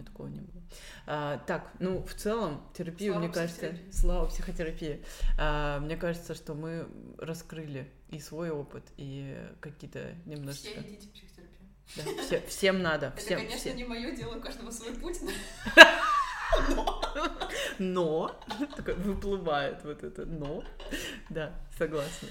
У 0.00 0.04
такого 0.04 0.28
не 0.28 0.40
было. 0.40 0.62
А, 1.06 1.38
так, 1.46 1.70
ну, 1.78 2.02
в 2.02 2.14
целом, 2.14 2.62
терапию, 2.74 3.12
слава 3.12 3.24
мне 3.24 3.32
кажется, 3.32 3.74
слава 3.92 4.26
психотерапии. 4.28 5.04
А, 5.38 5.80
мне 5.80 5.96
кажется, 5.96 6.34
что 6.34 6.54
мы 6.54 6.88
раскрыли 7.18 7.90
и 8.10 8.20
свой 8.20 8.50
опыт, 8.50 8.84
и 8.96 9.36
какие-то 9.60 10.14
немножечко... 10.24 10.80
Все 10.80 10.80
идите 10.80 11.08
в 11.08 11.12
психотерапию. 11.12 11.58
Да, 11.96 12.22
все, 12.22 12.40
всем 12.46 12.82
надо. 12.82 13.06
Это, 13.06 13.16
всем, 13.16 13.38
конечно, 13.38 13.58
всем. 13.58 13.76
не 13.76 13.84
мое 13.84 14.14
дело, 14.14 14.36
у 14.36 14.40
каждого 14.40 14.70
свой 14.70 14.94
путь. 14.94 15.20
Но. 16.68 17.02
Но. 17.78 18.40
Выплывает 18.96 19.84
вот 19.84 20.02
это 20.02 20.24
но. 20.26 20.64
Да, 21.30 21.54
согласна. 21.76 22.28